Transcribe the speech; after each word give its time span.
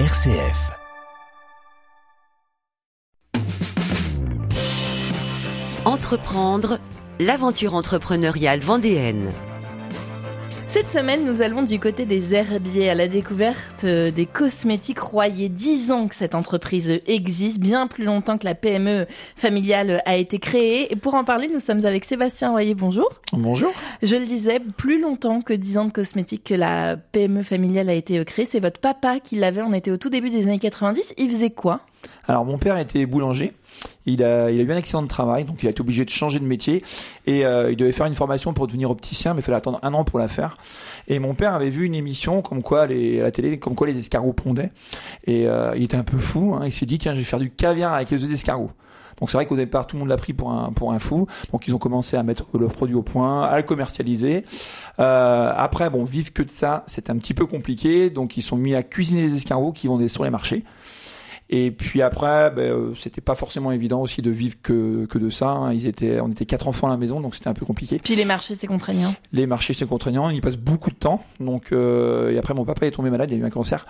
RCF. 0.00 0.72
Entreprendre, 5.84 6.80
l'aventure 7.20 7.74
entrepreneuriale 7.74 8.58
vendéenne. 8.58 9.30
Cette 10.74 10.90
semaine, 10.90 11.24
nous 11.24 11.40
allons 11.40 11.62
du 11.62 11.78
côté 11.78 12.04
des 12.04 12.34
herbiers 12.34 12.90
à 12.90 12.96
la 12.96 13.06
découverte 13.06 13.84
euh, 13.84 14.10
des 14.10 14.26
cosmétiques 14.26 14.98
Royer. 14.98 15.48
Dix 15.48 15.92
ans 15.92 16.08
que 16.08 16.16
cette 16.16 16.34
entreprise 16.34 17.00
existe, 17.06 17.60
bien 17.60 17.86
plus 17.86 18.04
longtemps 18.04 18.38
que 18.38 18.44
la 18.44 18.56
PME 18.56 19.06
familiale 19.36 20.02
a 20.04 20.16
été 20.16 20.40
créée. 20.40 20.92
Et 20.92 20.96
pour 20.96 21.14
en 21.14 21.22
parler, 21.22 21.46
nous 21.46 21.60
sommes 21.60 21.86
avec 21.86 22.04
Sébastien 22.04 22.50
Royer. 22.50 22.74
Bonjour. 22.74 23.08
Bonjour. 23.32 23.72
Je 24.02 24.16
le 24.16 24.26
disais, 24.26 24.58
plus 24.58 25.00
longtemps 25.00 25.42
que 25.42 25.52
dix 25.52 25.78
ans 25.78 25.84
de 25.84 25.92
cosmétiques 25.92 26.42
que 26.42 26.54
la 26.54 26.96
PME 26.96 27.44
familiale 27.44 27.88
a 27.88 27.94
été 27.94 28.24
créée. 28.24 28.44
C'est 28.44 28.58
votre 28.58 28.80
papa 28.80 29.20
qui 29.20 29.36
l'avait. 29.36 29.62
On 29.62 29.74
était 29.74 29.92
au 29.92 29.96
tout 29.96 30.10
début 30.10 30.30
des 30.30 30.42
années 30.48 30.58
90. 30.58 31.14
Il 31.18 31.30
faisait 31.30 31.50
quoi? 31.50 31.82
Alors 32.26 32.44
mon 32.44 32.58
père 32.58 32.78
était 32.78 33.06
boulanger. 33.06 33.52
Il 34.06 34.22
a, 34.22 34.50
il 34.50 34.60
a 34.60 34.62
eu 34.62 34.72
un 34.72 34.76
accident 34.76 35.02
de 35.02 35.08
travail, 35.08 35.44
donc 35.44 35.62
il 35.62 35.66
a 35.66 35.70
été 35.70 35.80
obligé 35.80 36.04
de 36.04 36.10
changer 36.10 36.38
de 36.38 36.44
métier. 36.44 36.84
Et 37.26 37.46
euh, 37.46 37.70
il 37.70 37.76
devait 37.76 37.92
faire 37.92 38.06
une 38.06 38.14
formation 38.14 38.52
pour 38.52 38.66
devenir 38.66 38.90
opticien, 38.90 39.34
mais 39.34 39.40
il 39.40 39.42
fallait 39.42 39.56
attendre 39.56 39.78
un 39.82 39.94
an 39.94 40.04
pour 40.04 40.18
la 40.18 40.28
faire. 40.28 40.56
Et 41.08 41.18
mon 41.18 41.34
père 41.34 41.54
avait 41.54 41.70
vu 41.70 41.86
une 41.86 41.94
émission 41.94 42.42
comme 42.42 42.62
quoi 42.62 42.86
les, 42.86 43.20
à 43.20 43.24
la 43.24 43.30
télé, 43.30 43.58
comme 43.58 43.74
quoi 43.74 43.86
les 43.86 43.96
escargots 43.96 44.32
pondaient. 44.32 44.72
Et 45.26 45.46
euh, 45.46 45.74
il 45.76 45.82
était 45.82 45.96
un 45.96 46.04
peu 46.04 46.18
fou. 46.18 46.54
Hein. 46.54 46.62
Il 46.66 46.72
s'est 46.72 46.86
dit 46.86 46.98
tiens, 46.98 47.12
je 47.12 47.18
vais 47.18 47.24
faire 47.24 47.38
du 47.38 47.50
caviar 47.50 47.94
avec 47.94 48.10
les 48.10 48.22
œufs 48.22 48.28
d'escargot. 48.28 48.70
Donc 49.20 49.30
c'est 49.30 49.36
vrai 49.36 49.46
qu'au 49.46 49.56
départ 49.56 49.86
tout 49.86 49.96
le 49.96 50.00
monde 50.00 50.08
l'a 50.08 50.16
pris 50.16 50.32
pour 50.32 50.50
un 50.50 50.72
pour 50.72 50.92
un 50.92 50.98
fou. 50.98 51.26
Donc 51.52 51.68
ils 51.68 51.74
ont 51.74 51.78
commencé 51.78 52.16
à 52.16 52.22
mettre 52.22 52.46
leurs 52.58 52.72
produits 52.72 52.96
au 52.96 53.02
point, 53.02 53.42
à 53.42 53.56
le 53.56 53.62
commercialiser. 53.62 54.44
Euh, 54.98 55.52
après 55.56 55.90
bon, 55.90 56.04
vivre 56.04 56.32
que 56.32 56.42
de 56.42 56.50
ça, 56.50 56.84
c'est 56.86 57.10
un 57.10 57.16
petit 57.16 57.34
peu 57.34 57.46
compliqué. 57.46 58.10
Donc 58.10 58.36
ils 58.36 58.42
sont 58.42 58.56
mis 58.56 58.74
à 58.74 58.82
cuisiner 58.82 59.22
les 59.28 59.36
escargots 59.36 59.72
qui 59.72 59.86
vendaient 59.86 60.08
sur 60.08 60.24
les 60.24 60.30
marchés. 60.30 60.64
Et 61.50 61.70
puis 61.70 62.00
après, 62.00 62.50
ben, 62.50 62.72
euh, 62.72 62.94
c'était 62.94 63.20
pas 63.20 63.34
forcément 63.34 63.70
évident 63.70 64.00
aussi 64.00 64.22
de 64.22 64.30
vivre 64.30 64.56
que, 64.62 65.06
que 65.06 65.18
de 65.18 65.30
ça. 65.30 65.50
Hein. 65.50 65.72
Ils 65.74 65.86
étaient, 65.86 66.20
on 66.20 66.28
était 66.30 66.46
quatre 66.46 66.68
enfants 66.68 66.86
à 66.86 66.90
la 66.90 66.96
maison, 66.96 67.20
donc 67.20 67.34
c'était 67.34 67.48
un 67.48 67.54
peu 67.54 67.66
compliqué. 67.66 67.98
Puis 68.02 68.16
les 68.16 68.24
marchés, 68.24 68.54
c'est 68.54 68.66
contraignant. 68.66 69.14
Les 69.32 69.46
marchés, 69.46 69.74
c'est 69.74 69.86
contraignant. 69.86 70.30
Il 70.30 70.36
y 70.36 70.40
passe 70.40 70.56
beaucoup 70.56 70.90
de 70.90 70.96
temps. 70.96 71.22
Donc 71.40 71.72
euh, 71.72 72.32
et 72.32 72.38
après, 72.38 72.54
mon 72.54 72.64
papa 72.64 72.86
est 72.86 72.92
tombé 72.92 73.10
malade, 73.10 73.30
il 73.30 73.34
a 73.34 73.38
eu 73.38 73.44
un 73.44 73.50
cancer. 73.50 73.86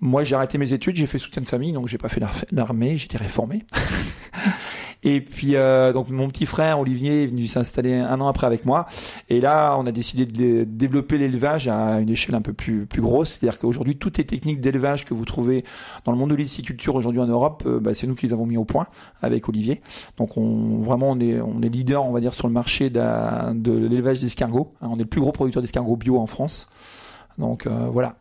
Moi, 0.00 0.24
j'ai 0.24 0.34
arrêté 0.34 0.58
mes 0.58 0.72
études, 0.72 0.96
j'ai 0.96 1.06
fait 1.06 1.18
soutien 1.18 1.42
de 1.42 1.46
famille, 1.46 1.72
donc 1.72 1.88
j'ai 1.88 1.98
pas 1.98 2.08
fait 2.08 2.20
l'armée, 2.52 2.96
j'étais 2.96 3.18
réformé. 3.18 3.64
Et 5.02 5.20
puis 5.20 5.54
euh, 5.54 5.92
donc 5.92 6.10
mon 6.10 6.28
petit 6.28 6.46
frère 6.46 6.80
Olivier 6.80 7.24
est 7.24 7.26
venu 7.26 7.46
s'installer 7.46 7.94
un 7.94 8.20
an 8.20 8.28
après 8.28 8.46
avec 8.46 8.64
moi. 8.64 8.86
Et 9.28 9.40
là, 9.40 9.76
on 9.78 9.86
a 9.86 9.92
décidé 9.92 10.26
de 10.26 10.64
développer 10.64 11.18
l'élevage 11.18 11.68
à 11.68 12.00
une 12.00 12.08
échelle 12.08 12.34
un 12.34 12.40
peu 12.40 12.52
plus 12.52 12.86
plus 12.86 13.02
grosse. 13.02 13.32
C'est-à-dire 13.32 13.58
qu'aujourd'hui, 13.58 13.96
toutes 13.96 14.18
les 14.18 14.24
techniques 14.24 14.60
d'élevage 14.60 15.04
que 15.04 15.14
vous 15.14 15.24
trouvez 15.24 15.64
dans 16.04 16.12
le 16.12 16.18
monde 16.18 16.30
de 16.30 16.34
l'hysticiculture 16.34 16.94
aujourd'hui 16.94 17.20
en 17.20 17.26
Europe, 17.26 17.62
euh, 17.66 17.80
bah, 17.80 17.94
c'est 17.94 18.06
nous 18.06 18.14
qui 18.14 18.26
les 18.26 18.32
avons 18.32 18.46
mis 18.46 18.56
au 18.56 18.64
point 18.64 18.86
avec 19.22 19.48
Olivier. 19.48 19.80
Donc 20.16 20.36
on 20.36 20.78
vraiment 20.78 21.10
on 21.10 21.20
est 21.20 21.40
on 21.40 21.62
est 21.62 21.68
leader, 21.68 22.04
on 22.04 22.12
va 22.12 22.20
dire, 22.20 22.34
sur 22.34 22.48
le 22.48 22.54
marché 22.54 22.90
de, 22.90 23.52
de 23.52 23.72
l'élevage 23.72 24.20
d'escargots. 24.20 24.72
Hein, 24.80 24.88
on 24.90 24.96
est 24.96 25.00
le 25.00 25.06
plus 25.06 25.20
gros 25.20 25.32
producteur 25.32 25.62
d'escargots 25.62 25.96
bio 25.96 26.18
en 26.18 26.26
France. 26.26 26.68
Donc 27.38 27.66
euh, 27.66 27.88
voilà. 27.90 28.16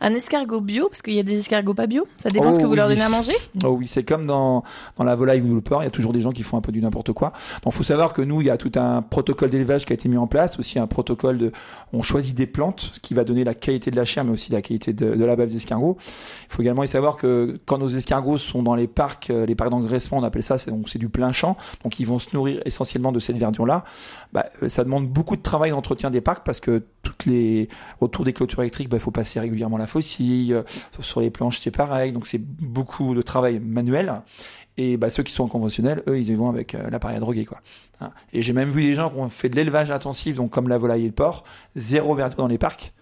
Un 0.00 0.14
escargot 0.14 0.60
bio, 0.60 0.88
parce 0.88 1.02
qu'il 1.02 1.14
y 1.14 1.18
a 1.18 1.22
des 1.22 1.38
escargots 1.38 1.74
pas 1.74 1.86
bio 1.86 2.06
Ça 2.18 2.28
dépend 2.28 2.52
ce 2.52 2.58
que 2.58 2.66
vous 2.66 2.74
leur 2.74 2.88
donnez 2.88 3.02
à 3.02 3.08
manger 3.08 3.34
Oh 3.64 3.76
oui, 3.78 3.86
c'est 3.86 4.02
comme 4.02 4.26
dans, 4.26 4.64
dans 4.96 5.04
la 5.04 5.14
volaille 5.14 5.40
ou 5.40 5.54
le 5.54 5.60
porc, 5.60 5.82
il 5.82 5.86
y 5.86 5.88
a 5.88 5.90
toujours 5.90 6.12
des 6.12 6.20
gens 6.20 6.32
qui 6.32 6.42
font 6.42 6.56
un 6.56 6.60
peu 6.60 6.72
du 6.72 6.80
n'importe 6.80 7.12
quoi. 7.12 7.32
Donc 7.62 7.74
il 7.74 7.76
faut 7.76 7.82
savoir 7.82 8.12
que 8.12 8.22
nous, 8.22 8.40
il 8.40 8.46
y 8.46 8.50
a 8.50 8.56
tout 8.56 8.72
un 8.76 9.02
protocole 9.02 9.50
d'élevage 9.50 9.84
qui 9.84 9.92
a 9.92 9.94
été 9.94 10.08
mis 10.08 10.16
en 10.16 10.26
place, 10.26 10.58
aussi 10.58 10.78
un 10.78 10.86
protocole 10.86 11.38
de... 11.38 11.52
On 11.92 12.02
choisit 12.02 12.36
des 12.36 12.46
plantes 12.46 12.92
qui 13.02 13.14
va 13.14 13.24
donner 13.24 13.44
la 13.44 13.54
qualité 13.54 13.90
de 13.90 13.96
la 13.96 14.04
chair, 14.04 14.24
mais 14.24 14.32
aussi 14.32 14.52
la 14.52 14.62
qualité 14.62 14.92
de, 14.92 15.14
de 15.14 15.24
la 15.24 15.36
bave 15.36 15.50
d'escargot. 15.50 15.96
Il 16.00 16.54
faut 16.54 16.62
également 16.62 16.84
y 16.84 16.88
savoir 16.88 17.16
que 17.16 17.58
quand 17.66 17.78
nos 17.78 17.88
escargots 17.88 18.38
sont 18.38 18.62
dans 18.62 18.74
les 18.74 18.86
parcs, 18.86 19.30
euh, 19.30 19.46
les 19.46 19.54
parcs 19.54 19.70
d'engraissement, 19.70 20.18
on 20.18 20.24
appelle 20.24 20.42
ça, 20.42 20.58
c'est 20.58 20.70
donc 20.70 20.88
c'est 20.88 20.98
du 20.98 21.08
plein 21.08 21.32
champ, 21.32 21.56
donc 21.84 22.00
ils 22.00 22.06
vont 22.06 22.18
se 22.18 22.34
nourrir 22.34 22.60
essentiellement 22.64 23.12
de 23.12 23.20
cette 23.20 23.36
verdure-là. 23.36 23.84
Bah, 24.32 24.46
ça 24.68 24.84
demande 24.84 25.08
beaucoup 25.08 25.36
de 25.36 25.42
travail 25.42 25.70
d'entretien 25.70 26.10
des 26.10 26.20
parcs 26.20 26.44
parce 26.44 26.60
que 26.60 26.84
toutes 27.02 27.26
les 27.26 27.68
autour 28.00 28.24
des 28.24 28.32
clôtures 28.32 28.60
électriques, 28.60 28.88
bah, 28.88 28.96
il 28.96 29.00
faut 29.00 29.10
passer 29.10 29.40
régulièrement 29.40 29.69
la 29.78 29.86
faucille, 29.86 30.52
euh, 30.52 30.62
sur 31.00 31.20
les 31.20 31.30
planches 31.30 31.58
c'est 31.60 31.70
pareil, 31.70 32.12
donc 32.12 32.26
c'est 32.26 32.40
beaucoup 32.40 33.14
de 33.14 33.22
travail 33.22 33.58
manuel. 33.58 34.22
Et 34.76 34.96
bah, 34.96 35.10
ceux 35.10 35.22
qui 35.22 35.32
sont 35.32 35.46
conventionnels, 35.46 36.02
eux, 36.06 36.18
ils 36.18 36.30
y 36.30 36.34
vont 36.34 36.48
avec 36.48 36.74
euh, 36.74 36.88
l'appareil 36.90 37.16
à 37.16 37.20
droguer, 37.20 37.44
quoi. 37.44 37.60
Hein. 38.00 38.10
Et 38.32 38.40
j'ai 38.40 38.52
même 38.52 38.70
vu 38.70 38.82
des 38.82 38.94
gens 38.94 39.10
qui 39.10 39.18
ont 39.18 39.28
fait 39.28 39.48
de 39.48 39.56
l'élevage 39.56 39.90
intensif, 39.90 40.36
donc 40.36 40.50
comme 40.50 40.68
la 40.68 40.78
volaille 40.78 41.02
et 41.02 41.06
le 41.06 41.12
porc, 41.12 41.44
zéro 41.76 42.14
verdure 42.14 42.38
dans 42.38 42.46
les 42.46 42.58
parcs 42.58 42.92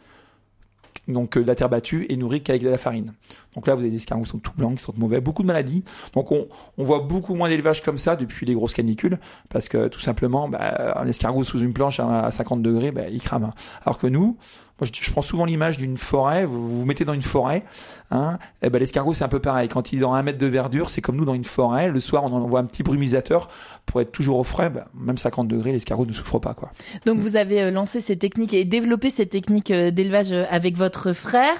donc 1.09 1.37
euh, 1.37 1.43
de 1.43 1.47
la 1.47 1.55
terre 1.55 1.69
battue 1.69 2.07
et 2.09 2.17
nourrie 2.17 2.43
qu'avec 2.43 2.63
de 2.63 2.69
la 2.69 2.79
farine. 2.79 3.15
Donc 3.55 3.67
là, 3.67 3.75
vous 3.75 3.81
avez 3.81 3.91
des 3.91 3.97
escargots 3.97 4.25
qui 4.25 4.31
sont 4.31 4.39
tout 4.39 4.53
blancs, 4.57 4.77
qui 4.77 4.83
sont 4.83 4.95
mauvais, 4.97 5.21
beaucoup 5.21 5.43
de 5.43 5.47
maladies. 5.47 5.83
Donc 6.15 6.31
on, 6.31 6.47
on 6.77 6.85
voit 6.85 7.01
beaucoup 7.01 7.35
moins 7.35 7.49
d'élevage 7.49 7.83
comme 7.83 7.99
ça 7.99 8.17
depuis 8.17 8.47
les 8.47 8.55
grosses 8.55 8.75
canicules, 8.75 9.19
parce 9.49 9.69
que 9.69 9.89
tout 9.89 10.01
simplement, 10.01 10.49
bah, 10.49 10.95
un 10.97 11.07
escargot 11.07 11.45
sous 11.45 11.61
une 11.61 11.73
planche 11.73 12.01
à 12.01 12.31
50 12.31 12.63
degrés, 12.63 12.93
bah, 12.93 13.09
il 13.11 13.21
crame. 13.21 13.51
Alors 13.85 13.99
que 13.99 14.07
nous, 14.07 14.37
moi, 14.81 14.89
je, 14.93 15.11
prends 15.11 15.23
souvent 15.23 15.45
l'image 15.45 15.77
d'une 15.77 15.97
forêt. 15.97 16.45
Vous 16.45 16.79
vous 16.79 16.87
mettez 16.87 17.05
dans 17.05 17.13
une 17.13 17.23
forêt, 17.23 17.65
hein. 18.13 18.39
Et 18.63 18.67
eh 18.67 18.71
ben 18.71 18.79
l'escargot 18.79 19.13
c'est 19.13 19.25
un 19.25 19.29
peu 19.29 19.41
pareil. 19.41 19.69
Quand 19.69 19.93
il 19.93 19.99
est 19.99 20.03
dans 20.03 20.13
un 20.13 20.23
mètre 20.23 20.39
de 20.39 20.47
verdure, 20.47 20.91
c'est 20.91 21.01
comme 21.01 21.17
nous 21.17 21.25
dans 21.25 21.35
une 21.35 21.45
forêt. 21.45 21.91
Le 21.91 21.99
soir, 21.99 22.23
on 22.23 22.33
envoie 22.33 22.61
un 22.61 22.65
petit 22.65 22.85
brumisateur 22.85 23.49
pour 23.89 24.01
être 24.01 24.13
toujours 24.13 24.39
au 24.39 24.45
frais. 24.45 24.71
Ben, 24.71 24.85
même 24.95 25.19
50 25.19 25.49
degrés, 25.49 25.73
l'escargot 25.73 26.07
ne 26.07 26.13
souffre 26.13 26.39
pas, 26.39 26.55
quoi. 26.55 26.71
Donc 27.07 27.19
vous 27.19 27.37
avez 27.37 27.63
euh, 27.63 27.71
lancé 27.71 28.01
ces 28.01 28.17
techniques 28.17 28.55
et 28.55 28.65
développé 28.65 29.11
ces 29.11 29.27
techniques 29.27 29.71
euh, 29.71 29.91
d'élevage 29.91 30.31
euh, 30.31 30.45
avec 30.51 30.77
votre 30.77 31.13
frère, 31.13 31.57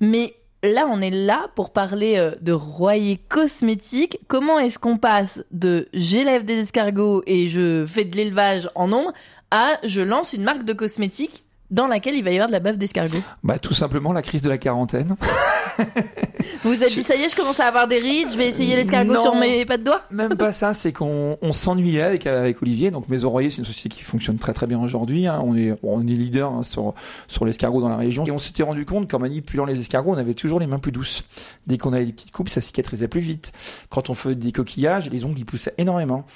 mais 0.00 0.34
là, 0.62 0.86
on 0.90 1.00
est 1.00 1.10
là 1.10 1.48
pour 1.56 1.72
parler 1.72 2.32
de 2.40 2.52
royer 2.52 3.18
cosmétique. 3.28 4.18
Comment 4.28 4.58
est-ce 4.58 4.78
qu'on 4.78 4.96
passe 4.96 5.42
de 5.50 5.88
j'élève 5.92 6.44
des 6.44 6.58
escargots 6.60 7.22
et 7.26 7.48
je 7.48 7.84
fais 7.86 8.04
de 8.04 8.16
l'élevage 8.16 8.68
en 8.74 8.88
nombre 8.88 9.12
à 9.50 9.78
je 9.82 10.00
lance 10.00 10.34
une 10.34 10.44
marque 10.44 10.64
de 10.64 10.72
cosmétiques 10.72 11.44
dans 11.72 11.86
laquelle 11.88 12.14
il 12.14 12.22
va 12.22 12.30
y 12.30 12.34
avoir 12.34 12.48
de 12.48 12.52
la 12.52 12.60
bave 12.60 12.76
d'escargot 12.76 13.22
Bah 13.42 13.58
tout 13.58 13.72
simplement 13.72 14.12
la 14.12 14.22
crise 14.22 14.42
de 14.42 14.48
la 14.50 14.58
quarantaine. 14.58 15.16
vous 15.78 15.84
vous 16.74 16.82
êtes 16.82 16.92
dit 16.92 17.02
ça 17.02 17.16
y 17.16 17.22
est, 17.22 17.30
je 17.30 17.34
commence 17.34 17.58
à 17.60 17.66
avoir 17.66 17.88
des 17.88 17.98
rides, 17.98 18.30
je 18.30 18.36
vais 18.36 18.46
essayer 18.46 18.76
l'escargot 18.76 19.18
sur 19.20 19.34
mes 19.34 19.64
pas 19.64 19.78
de 19.78 19.84
doigts 19.84 20.02
Même 20.10 20.36
pas 20.36 20.52
ça, 20.52 20.74
c'est 20.74 20.92
qu'on 20.92 21.38
on 21.40 21.52
s'ennuyait 21.52 22.02
avec 22.02 22.26
avec 22.26 22.60
Olivier. 22.62 22.90
Donc 22.90 23.08
Maison 23.08 23.30
Royer, 23.30 23.48
c'est 23.48 23.58
une 23.58 23.64
société 23.64 23.96
qui 23.96 24.04
fonctionne 24.04 24.38
très 24.38 24.52
très 24.52 24.66
bien 24.66 24.78
aujourd'hui. 24.80 25.26
Hein. 25.26 25.42
On 25.44 25.56
est 25.56 25.74
on 25.82 26.06
est 26.06 26.10
leader 26.10 26.52
hein, 26.52 26.62
sur 26.62 26.94
sur 27.26 27.46
l'escargot 27.46 27.80
dans 27.80 27.88
la 27.88 27.96
région. 27.96 28.26
Et 28.26 28.30
on 28.30 28.38
s'était 28.38 28.62
rendu 28.62 28.84
compte 28.84 29.10
qu'en 29.10 29.18
manipulant 29.18 29.64
les 29.64 29.80
escargots, 29.80 30.12
on 30.12 30.18
avait 30.18 30.34
toujours 30.34 30.60
les 30.60 30.66
mains 30.66 30.78
plus 30.78 30.92
douces. 30.92 31.24
Dès 31.66 31.78
qu'on 31.78 31.94
avait 31.94 32.04
des 32.04 32.12
petites 32.12 32.32
coupes, 32.32 32.50
ça 32.50 32.60
cicatrisait 32.60 33.08
plus 33.08 33.20
vite. 33.20 33.52
Quand 33.88 34.10
on 34.10 34.14
faisait 34.14 34.34
des 34.34 34.52
coquillages, 34.52 35.10
les 35.10 35.24
ongles 35.24 35.38
ils 35.38 35.46
poussaient 35.46 35.74
énormément. 35.78 36.26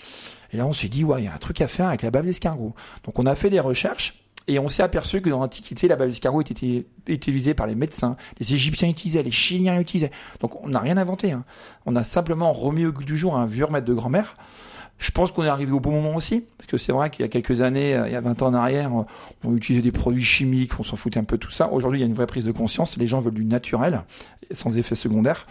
Et 0.52 0.56
là, 0.56 0.64
on 0.64 0.72
s'est 0.72 0.88
dit 0.88 1.04
ouais, 1.04 1.22
il 1.22 1.24
y 1.26 1.28
a 1.28 1.34
un 1.34 1.38
truc 1.38 1.60
à 1.60 1.68
faire 1.68 1.88
avec 1.88 2.02
la 2.02 2.10
bave 2.10 2.24
d'escargot. 2.24 2.74
Donc 3.04 3.18
on 3.18 3.26
a 3.26 3.34
fait 3.34 3.50
des 3.50 3.60
recherches 3.60 4.14
et 4.48 4.58
on 4.58 4.68
s'est 4.68 4.82
aperçu 4.82 5.20
que 5.20 5.28
dans 5.28 5.40
l'Antiquité, 5.40 5.88
la 5.88 5.96
bave 5.96 6.08
d'escargot 6.08 6.40
était 6.40 6.86
utilisée 7.08 7.54
par 7.54 7.66
les 7.66 7.74
médecins, 7.74 8.16
les 8.38 8.54
Égyptiens 8.54 8.88
utilisaient, 8.88 9.22
les 9.22 9.30
Chiliens 9.30 9.80
utilisaient. 9.80 10.12
Donc 10.40 10.62
on 10.62 10.68
n'a 10.68 10.80
rien 10.80 10.96
inventé. 10.96 11.32
Hein. 11.32 11.44
On 11.84 11.96
a 11.96 12.04
simplement 12.04 12.52
remis 12.52 12.86
au 12.86 12.92
goût 12.92 13.04
du 13.04 13.18
jour 13.18 13.36
un 13.36 13.46
vieux 13.46 13.64
remède 13.64 13.84
de 13.84 13.94
grand-mère. 13.94 14.36
Je 14.98 15.10
pense 15.10 15.30
qu'on 15.30 15.44
est 15.44 15.48
arrivé 15.48 15.72
au 15.72 15.80
bon 15.80 15.90
moment 15.90 16.14
aussi, 16.14 16.44
parce 16.56 16.66
que 16.66 16.78
c'est 16.78 16.92
vrai 16.92 17.10
qu'il 17.10 17.20
y 17.20 17.24
a 17.26 17.28
quelques 17.28 17.60
années, 17.60 17.94
euh, 17.94 18.06
il 18.06 18.12
y 18.14 18.16
a 18.16 18.20
20 18.22 18.40
ans 18.40 18.46
en 18.46 18.54
arrière, 18.54 18.90
on 19.44 19.54
utilisait 19.54 19.82
des 19.82 19.92
produits 19.92 20.24
chimiques, 20.24 20.80
on 20.80 20.84
s'en 20.84 20.96
foutait 20.96 21.20
un 21.20 21.24
peu 21.24 21.36
de 21.36 21.42
tout 21.42 21.50
ça. 21.50 21.70
Aujourd'hui, 21.70 22.00
il 22.00 22.02
y 22.02 22.04
a 22.04 22.08
une 22.08 22.14
vraie 22.14 22.26
prise 22.26 22.46
de 22.46 22.52
conscience, 22.52 22.96
les 22.96 23.06
gens 23.06 23.20
veulent 23.20 23.34
du 23.34 23.44
naturel, 23.44 24.04
sans 24.52 24.78
effet 24.78 24.94
secondaire. 24.94 25.46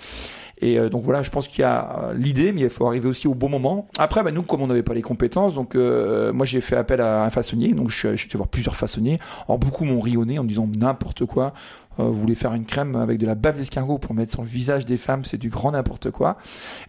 Et 0.61 0.79
euh, 0.79 0.89
donc 0.89 1.03
voilà, 1.03 1.21
je 1.21 1.31
pense 1.31 1.47
qu'il 1.47 1.61
y 1.61 1.65
a 1.65 1.99
euh, 1.99 2.13
l'idée, 2.13 2.51
mais 2.51 2.61
il 2.61 2.69
faut 2.69 2.87
arriver 2.87 3.07
aussi 3.07 3.27
au 3.27 3.33
bon 3.33 3.49
moment. 3.49 3.87
Après, 3.97 4.23
bah, 4.23 4.31
nous, 4.31 4.43
comme 4.43 4.61
on 4.61 4.67
n'avait 4.67 4.83
pas 4.83 4.93
les 4.93 5.01
compétences, 5.01 5.53
donc 5.53 5.75
euh, 5.75 6.31
moi 6.31 6.45
j'ai 6.45 6.61
fait 6.61 6.77
appel 6.77 7.01
à 7.01 7.23
un 7.23 7.29
façonnier, 7.29 7.73
donc 7.73 7.89
je 7.89 7.97
suis 7.97 8.07
allé 8.07 8.17
voir 8.35 8.47
plusieurs 8.47 8.75
façonniers. 8.75 9.19
Alors 9.47 9.59
beaucoup 9.59 9.85
m'ont 9.85 9.99
rionné 9.99 10.39
en 10.39 10.43
disant 10.43 10.69
n'importe 10.77 11.25
quoi. 11.25 11.53
Euh, 11.99 12.03
vous 12.03 12.19
voulez 12.19 12.35
faire 12.35 12.53
une 12.53 12.65
crème 12.65 12.95
avec 12.95 13.19
de 13.19 13.25
la 13.25 13.35
bave 13.35 13.57
d'escargot 13.57 13.97
pour 13.97 14.13
mettre 14.13 14.31
sur 14.31 14.41
le 14.41 14.47
visage 14.47 14.85
des 14.85 14.97
femmes, 14.97 15.23
c'est 15.23 15.37
du 15.37 15.49
grand 15.49 15.71
n'importe 15.71 16.11
quoi. 16.11 16.37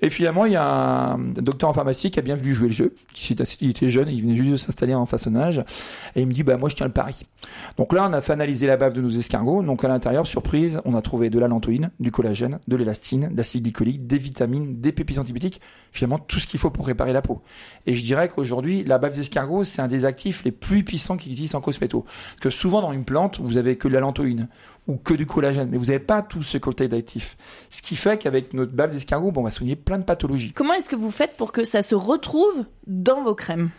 Et 0.03 0.11
finalement, 0.11 0.45
il 0.45 0.53
y 0.53 0.57
a 0.57 0.65
un 0.65 1.19
docteur 1.19 1.71
en 1.71 1.73
pharmacie 1.73 2.11
qui 2.11 2.19
a 2.19 2.23
bien 2.23 2.35
voulu 2.35 2.55
jouer 2.55 2.69
le 2.69 2.75
jeu, 2.75 2.95
il 3.31 3.71
était 3.71 3.89
jeune, 3.89 4.09
il 4.09 4.23
venait 4.23 4.35
juste 4.35 4.51
de 4.51 4.57
s'installer 4.57 4.95
en 4.95 5.07
façonnage, 5.07 5.63
et 6.15 6.23
il 6.23 6.27
me 6.27 6.33
dit, 6.33 6.43
bah 6.43 6.57
moi 6.57 6.69
je 6.69 6.77
tiens 6.77 6.87
le 6.87 6.93
pari. 6.93 7.23
Donc 7.77 7.93
là, 7.93 8.09
on 8.09 8.13
a 8.13 8.21
fait 8.21 8.33
analyser 8.33 8.67
la 8.67 8.77
bave 8.77 8.95
de 8.95 9.01
nos 9.01 9.11
escargots, 9.11 9.63
donc 9.63 9.85
à 9.85 9.89
l'intérieur, 9.89 10.27
surprise, 10.27 10.81
on 10.85 10.95
a 10.95 11.03
trouvé 11.03 11.31
de 11.31 11.39
la 11.39 11.49
lantoïne, 11.49 11.91
du 12.01 12.11
collagène, 12.11 12.59
de 12.67 12.77
l'élastine, 12.77 13.29
de 13.31 13.37
l'acide 13.37 13.56
glycolique, 13.61 14.07
des 14.07 14.19
vitamines, 14.19 14.81
des 14.81 14.93
pépis 14.93 15.19
antibiotiques, 15.19 15.61
finalement 15.97 16.19
tout 16.19 16.39
ce 16.39 16.47
qu'il 16.47 16.61
faut 16.61 16.71
pour 16.71 16.87
réparer 16.87 17.13
la 17.13 17.23
peau. 17.23 17.43
Et 17.87 17.95
je 17.95 18.05
dirais 18.05 18.29
qu'aujourd'hui, 18.29 18.85
la 18.85 18.99
bave 18.99 19.15
d'escargot, 19.15 19.65
c'est 19.65 19.83
un 19.83 19.89
des 19.89 20.05
actifs 20.05 20.45
les 20.45 20.53
plus 20.53 20.85
puissants 20.85 21.17
qui 21.17 21.31
existent 21.31 21.59
en 21.59 21.61
cosméto. 21.61 22.03
Parce 22.03 22.41
que 22.41 22.51
souvent 22.51 22.83
dans 22.83 22.93
une 22.93 23.05
plante, 23.05 23.41
vous 23.41 23.57
avez 23.57 23.77
que 23.77 23.89
de 23.89 23.95
la 23.95 24.01
lantoïne 24.01 24.49
ou 24.89 24.97
que 24.97 25.15
du 25.15 25.27
collagène, 25.27 25.69
mais 25.71 25.79
vous 25.79 25.87
n'avez 25.87 25.99
pas 25.99 26.23
tout 26.23 26.45
ce 26.45 26.59
cocktail 26.59 26.89
d'actifs. 26.89 27.37
Ce 27.71 27.83
qui 27.83 27.97
fait 27.97 28.19
qu'avec 28.19 28.55
notre 28.55 28.73
bave 28.73 28.93
d'escargot, 28.93 29.33
bon, 29.33 29.41
on 29.41 29.45
va 29.45 29.51
soigner 29.51 29.75
plein 29.75 29.99
de 29.99 30.05
pathologies. 30.05 30.53
Comment 30.53 30.75
est-ce 30.75 30.89
que 30.89 30.95
vous 30.95 31.11
faites 31.11 31.37
pour 31.37 31.51
que 31.51 31.65
ça 31.65 31.83
se 31.83 31.97
retrouve 31.97 32.65
dans 32.87 33.23
vos 33.23 33.35
crèmes? 33.35 33.71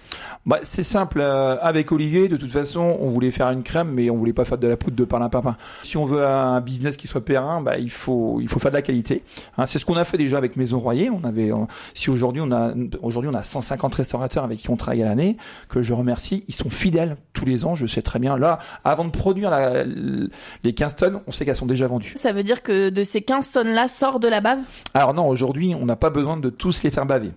Bah, 0.45 0.59
C'est 0.63 0.83
simple. 0.83 1.21
Euh, 1.21 1.57
avec 1.61 1.93
Olivier, 1.93 2.27
de 2.27 2.35
toute 2.35 2.51
façon, 2.51 2.97
on 2.99 3.09
voulait 3.09 3.31
faire 3.31 3.49
une 3.51 3.63
crème, 3.63 3.91
mais 3.93 4.09
on 4.09 4.17
voulait 4.17 4.33
pas 4.33 4.43
faire 4.43 4.57
de 4.57 4.67
la 4.67 4.75
poudre 4.75 4.97
de 4.97 5.05
parlimpapin. 5.05 5.55
Si 5.83 5.95
on 5.95 6.05
veut 6.05 6.25
un 6.25 6.59
business 6.59 6.97
qui 6.97 7.07
soit 7.07 7.23
périn, 7.23 7.61
bah, 7.61 7.77
il 7.77 7.91
faut 7.91 8.39
il 8.41 8.49
faut 8.49 8.59
faire 8.59 8.71
de 8.71 8.75
la 8.75 8.81
qualité. 8.81 9.23
Hein, 9.57 9.65
c'est 9.65 9.79
ce 9.79 9.85
qu'on 9.85 9.95
a 9.95 10.03
fait 10.03 10.17
déjà 10.17 10.37
avec 10.37 10.57
Maison 10.57 10.79
Royer. 10.79 11.09
On 11.09 11.23
avait, 11.23 11.51
si 11.93 12.06
aujourd'hui 12.11 12.41
on 12.41 12.51
a 12.51 12.73
aujourd'hui 13.01 13.29
on 13.29 13.37
a 13.37 13.43
150 13.43 13.95
restaurateurs 13.95 14.43
avec 14.43 14.59
qui 14.59 14.69
on 14.69 14.77
travaille 14.77 15.03
à 15.03 15.05
l'année, 15.05 15.37
que 15.69 15.81
je 15.81 15.93
remercie. 15.93 16.43
Ils 16.47 16.53
sont 16.53 16.69
fidèles 16.69 17.17
tous 17.33 17.45
les 17.45 17.65
ans. 17.65 17.75
Je 17.75 17.85
sais 17.85 18.01
très 18.01 18.19
bien. 18.19 18.37
Là, 18.37 18.59
avant 18.83 19.05
de 19.05 19.11
produire 19.11 19.49
la, 19.49 19.83
les 19.83 20.73
15 20.73 20.95
tonnes, 20.95 21.21
on 21.27 21.31
sait 21.31 21.45
qu'elles 21.45 21.55
sont 21.55 21.65
déjà 21.65 21.87
vendues. 21.87 22.13
Ça 22.15 22.33
veut 22.33 22.43
dire 22.43 22.63
que 22.63 22.89
de 22.89 23.03
ces 23.03 23.21
15 23.21 23.51
tonnes-là 23.51 23.87
sort 23.87 24.19
de 24.19 24.27
la 24.27 24.41
bave? 24.41 24.59
Alors 24.93 25.13
non, 25.13 25.27
aujourd'hui, 25.27 25.75
on 25.75 25.85
n'a 25.85 25.95
pas 25.95 26.09
besoin 26.09 26.37
de 26.37 26.49
tous 26.49 26.83
les 26.83 26.89
faire 26.89 27.05
baver. 27.05 27.31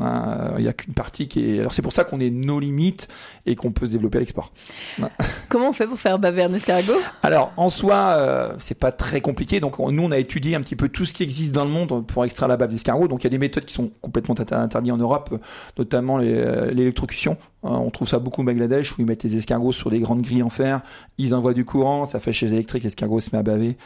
Hein, 0.00 0.52
il 0.58 0.62
n'y 0.62 0.68
a 0.68 0.72
qu'une 0.72 0.94
partie 0.94 1.28
qui 1.28 1.50
est. 1.50 1.60
Alors 1.60 1.72
c'est 1.72 1.82
pour 1.82 1.92
ça 1.92 2.04
qu'on 2.04 2.20
est 2.20 2.30
nos 2.30 2.60
limites 2.60 3.08
et 3.46 3.56
qu'on 3.56 3.72
peut 3.72 3.86
se 3.86 3.92
développer 3.92 4.18
à 4.18 4.20
l'export. 4.20 4.52
Comment 5.48 5.70
on 5.70 5.72
fait 5.72 5.86
pour 5.86 5.98
faire 5.98 6.18
baver 6.18 6.42
un 6.42 6.52
escargot? 6.52 7.00
Alors 7.22 7.52
en 7.56 7.70
soi, 7.70 8.14
euh, 8.18 8.54
c'est 8.58 8.78
pas 8.78 8.92
très 8.92 9.20
compliqué. 9.20 9.60
Donc 9.60 9.78
nous, 9.78 10.02
on 10.02 10.10
a 10.10 10.18
étudié 10.18 10.54
un 10.54 10.60
petit 10.60 10.76
peu 10.76 10.88
tout 10.88 11.04
ce 11.04 11.12
qui 11.12 11.22
existe 11.22 11.54
dans 11.54 11.64
le 11.64 11.70
monde 11.70 12.06
pour 12.06 12.24
extraire 12.24 12.48
la 12.48 12.56
bave 12.56 12.70
d'escargot. 12.70 13.08
Donc 13.08 13.22
il 13.22 13.26
y 13.26 13.28
a 13.28 13.30
des 13.30 13.38
méthodes 13.38 13.64
qui 13.64 13.74
sont 13.74 13.90
complètement 14.00 14.34
interdites 14.38 14.92
en 14.92 14.98
Europe, 14.98 15.34
notamment 15.78 16.18
euh, 16.20 16.70
l'électrocution. 16.70 17.36
Hein, 17.64 17.72
on 17.72 17.90
trouve 17.90 18.08
ça 18.08 18.18
beaucoup 18.18 18.42
au 18.42 18.44
Bangladesh 18.44 18.96
où 18.96 19.00
ils 19.00 19.06
mettent 19.06 19.24
les 19.24 19.36
escargots 19.36 19.72
sur 19.72 19.90
des 19.90 19.98
grandes 19.98 20.22
grilles 20.22 20.42
en 20.42 20.50
fer, 20.50 20.80
ils 21.18 21.34
envoient 21.34 21.54
du 21.54 21.64
courant, 21.64 22.06
ça 22.06 22.20
fait 22.20 22.32
chez 22.32 22.46
électrique, 22.46 22.84
l'escargot 22.84 23.20
se 23.20 23.30
met 23.32 23.38
à 23.38 23.42
baver 23.42 23.76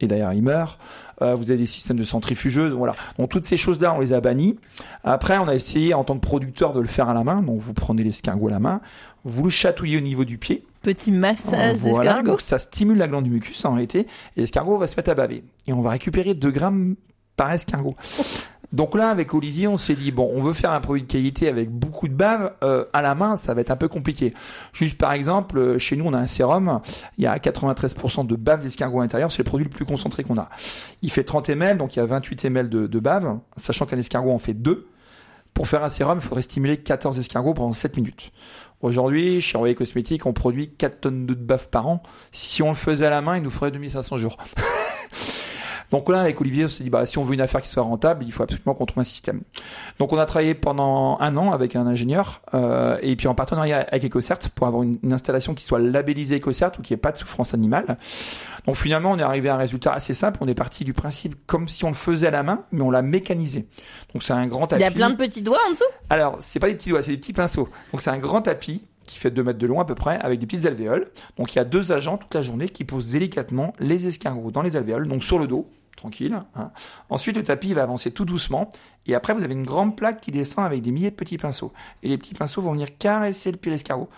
et 0.00 0.06
d'ailleurs 0.06 0.32
il 0.32 0.42
meurt. 0.42 0.78
Euh, 1.22 1.34
vous 1.34 1.50
avez 1.50 1.58
des 1.58 1.66
systèmes 1.66 1.98
de 1.98 2.04
centrifugeuses, 2.04 2.72
voilà. 2.72 2.94
Donc 3.18 3.28
toutes 3.28 3.46
ces 3.46 3.58
choses-là, 3.58 3.94
on 3.94 4.00
les 4.00 4.14
a 4.14 4.20
bannies. 4.20 4.58
Après, 5.04 5.36
on 5.36 5.48
a 5.48 5.54
essayé 5.54 5.92
en 5.92 6.02
tant 6.02 6.14
que 6.14 6.22
producteur 6.26 6.72
de 6.72 6.80
le 6.80 6.86
faire 6.86 7.10
à 7.10 7.14
la 7.14 7.24
main. 7.24 7.42
Donc 7.42 7.60
vous 7.60 7.74
prenez 7.74 8.02
l'escargot 8.02 8.48
à 8.48 8.50
la 8.50 8.58
main, 8.58 8.80
vous 9.24 9.44
le 9.44 9.50
chatouillez 9.50 9.98
au 9.98 10.00
niveau 10.00 10.24
du 10.24 10.38
pied. 10.38 10.64
Petit 10.82 11.12
massage 11.12 11.76
voilà, 11.76 11.98
d'escargot. 11.98 12.30
Donc 12.30 12.40
ça 12.40 12.58
stimule 12.58 12.96
la 12.96 13.06
glande 13.06 13.24
du 13.24 13.30
mucus 13.30 13.62
en 13.66 13.72
réalité, 13.74 14.06
et 14.36 14.40
l'escargot 14.40 14.78
va 14.78 14.86
se 14.86 14.96
mettre 14.96 15.10
à 15.10 15.14
baver. 15.14 15.44
Et 15.66 15.74
on 15.74 15.82
va 15.82 15.90
récupérer 15.90 16.32
2 16.32 16.50
grammes 16.50 16.96
par 17.36 17.52
escargot. 17.52 17.96
Donc 18.72 18.94
là, 18.94 19.10
avec 19.10 19.34
Olivier, 19.34 19.66
on 19.66 19.76
s'est 19.76 19.96
dit 19.96 20.12
bon, 20.12 20.30
on 20.34 20.40
veut 20.40 20.52
faire 20.52 20.70
un 20.70 20.80
produit 20.80 21.02
de 21.02 21.08
qualité 21.08 21.48
avec 21.48 21.70
beaucoup 21.70 22.06
de 22.06 22.14
bave 22.14 22.52
euh, 22.62 22.84
à 22.92 23.02
la 23.02 23.14
main, 23.14 23.36
ça 23.36 23.52
va 23.52 23.60
être 23.60 23.70
un 23.70 23.76
peu 23.76 23.88
compliqué. 23.88 24.32
Juste 24.72 24.96
par 24.96 25.12
exemple, 25.12 25.58
euh, 25.58 25.78
chez 25.78 25.96
nous, 25.96 26.06
on 26.06 26.12
a 26.12 26.18
un 26.18 26.26
sérum, 26.26 26.80
il 27.18 27.24
y 27.24 27.26
a 27.26 27.36
93% 27.36 28.26
de 28.26 28.36
bave 28.36 28.62
d'escargot 28.62 29.00
à 29.00 29.02
l'intérieur, 29.02 29.32
c'est 29.32 29.42
le 29.42 29.48
produit 29.48 29.64
le 29.64 29.70
plus 29.70 29.84
concentré 29.84 30.22
qu'on 30.22 30.38
a. 30.38 30.48
Il 31.02 31.10
fait 31.10 31.24
30 31.24 31.50
ml, 31.50 31.78
donc 31.78 31.96
il 31.96 31.98
y 31.98 32.02
a 32.02 32.06
28 32.06 32.44
ml 32.44 32.68
de, 32.68 32.86
de 32.86 32.98
bave, 33.00 33.38
sachant 33.56 33.86
qu'un 33.86 33.98
escargot 33.98 34.32
en 34.32 34.38
fait 34.38 34.54
2. 34.54 34.86
Pour 35.52 35.66
faire 35.66 35.82
un 35.82 35.90
sérum, 35.90 36.18
il 36.18 36.26
faudrait 36.26 36.42
stimuler 36.42 36.76
14 36.76 37.18
escargots 37.18 37.54
pendant 37.54 37.72
7 37.72 37.96
minutes. 37.96 38.30
Aujourd'hui, 38.82 39.40
chez 39.40 39.58
Royer 39.58 39.74
Cosmétiques, 39.74 40.24
on 40.24 40.32
produit 40.32 40.70
4 40.70 41.00
tonnes 41.00 41.26
de 41.26 41.34
bave 41.34 41.68
par 41.68 41.88
an. 41.88 42.02
Si 42.32 42.62
on 42.62 42.68
le 42.68 42.76
faisait 42.76 43.06
à 43.06 43.10
la 43.10 43.20
main, 43.20 43.36
il 43.36 43.42
nous 43.42 43.50
ferait 43.50 43.70
2500 43.72 44.16
jours. 44.16 44.38
Donc 45.90 46.08
là, 46.08 46.20
avec 46.20 46.40
Olivier, 46.40 46.66
on 46.66 46.68
s'est 46.68 46.84
dit, 46.84 46.90
bah, 46.90 47.04
si 47.06 47.18
on 47.18 47.24
veut 47.24 47.34
une 47.34 47.40
affaire 47.40 47.60
qui 47.60 47.68
soit 47.68 47.82
rentable, 47.82 48.24
il 48.24 48.32
faut 48.32 48.42
absolument 48.42 48.74
qu'on 48.74 48.86
trouve 48.86 49.00
un 49.00 49.04
système. 49.04 49.42
Donc 49.98 50.12
on 50.12 50.18
a 50.18 50.26
travaillé 50.26 50.54
pendant 50.54 51.18
un 51.20 51.36
an 51.36 51.52
avec 51.52 51.76
un 51.76 51.86
ingénieur, 51.86 52.42
euh, 52.54 52.98
et 53.02 53.16
puis 53.16 53.28
en 53.28 53.34
partenariat 53.34 53.86
avec 53.90 54.04
EcoCert 54.04 54.38
pour 54.54 54.66
avoir 54.66 54.82
une, 54.82 54.98
installation 55.12 55.54
qui 55.54 55.64
soit 55.64 55.80
labellisée 55.80 56.38
EcoCert 56.38 56.72
ou 56.78 56.82
qui 56.82 56.94
ait 56.94 56.98
pas 56.98 57.12
de 57.12 57.16
souffrance 57.16 57.54
animale. 57.54 57.98
Donc 58.66 58.76
finalement, 58.76 59.12
on 59.12 59.18
est 59.18 59.22
arrivé 59.22 59.48
à 59.48 59.54
un 59.54 59.58
résultat 59.58 59.92
assez 59.92 60.14
simple. 60.14 60.38
On 60.42 60.48
est 60.48 60.54
parti 60.54 60.84
du 60.84 60.92
principe 60.92 61.34
comme 61.46 61.68
si 61.68 61.84
on 61.84 61.88
le 61.88 61.94
faisait 61.94 62.28
à 62.28 62.30
la 62.30 62.42
main, 62.42 62.64
mais 62.70 62.82
on 62.82 62.90
l'a 62.90 63.02
mécanisé. 63.02 63.66
Donc 64.12 64.22
c'est 64.22 64.32
un 64.32 64.46
grand 64.46 64.66
tapis. 64.66 64.82
Il 64.82 64.84
y 64.84 64.88
a 64.88 64.92
plein 64.92 65.10
de 65.10 65.16
petits 65.16 65.42
doigts 65.42 65.58
en 65.68 65.72
dessous? 65.72 65.84
Alors, 66.08 66.36
c'est 66.38 66.60
pas 66.60 66.68
des 66.68 66.74
petits 66.74 66.90
doigts, 66.90 67.02
c'est 67.02 67.10
des 67.10 67.16
petits 67.16 67.32
pinceaux. 67.32 67.68
Donc 67.92 68.00
c'est 68.02 68.10
un 68.10 68.18
grand 68.18 68.42
tapis 68.42 68.84
qui 69.06 69.18
fait 69.18 69.30
2 69.30 69.42
mètres 69.42 69.58
de 69.58 69.66
long 69.66 69.80
à 69.80 69.84
peu 69.84 69.96
près, 69.96 70.18
avec 70.20 70.38
des 70.38 70.46
petites 70.46 70.66
alvéoles. 70.66 71.08
Donc 71.36 71.52
il 71.52 71.56
y 71.56 71.58
a 71.58 71.64
deux 71.64 71.90
agents 71.90 72.16
toute 72.16 72.34
la 72.34 72.42
journée 72.42 72.68
qui 72.68 72.84
posent 72.84 73.10
délicatement 73.10 73.72
les 73.80 74.06
escargots 74.06 74.52
dans 74.52 74.62
les 74.62 74.76
alvéoles, 74.76 75.08
donc 75.08 75.24
sur 75.24 75.38
le 75.38 75.48
dos, 75.48 75.68
tranquille. 76.00 76.40
Hein. 76.54 76.70
Ensuite, 77.10 77.36
le 77.36 77.44
tapis 77.44 77.74
va 77.74 77.82
avancer 77.82 78.10
tout 78.10 78.24
doucement. 78.24 78.70
Et 79.06 79.14
après, 79.14 79.34
vous 79.34 79.42
avez 79.42 79.52
une 79.52 79.64
grande 79.64 79.96
plaque 79.96 80.20
qui 80.20 80.30
descend 80.30 80.64
avec 80.64 80.82
des 80.82 80.90
milliers 80.90 81.10
de 81.10 81.16
petits 81.16 81.38
pinceaux. 81.38 81.72
Et 82.02 82.08
les 82.08 82.18
petits 82.18 82.34
pinceaux 82.34 82.62
vont 82.62 82.72
venir 82.72 82.96
caresser 82.98 83.52
le 83.52 83.58
pied 83.58 83.70
de 83.70 83.74
l'escargot. 83.74 84.08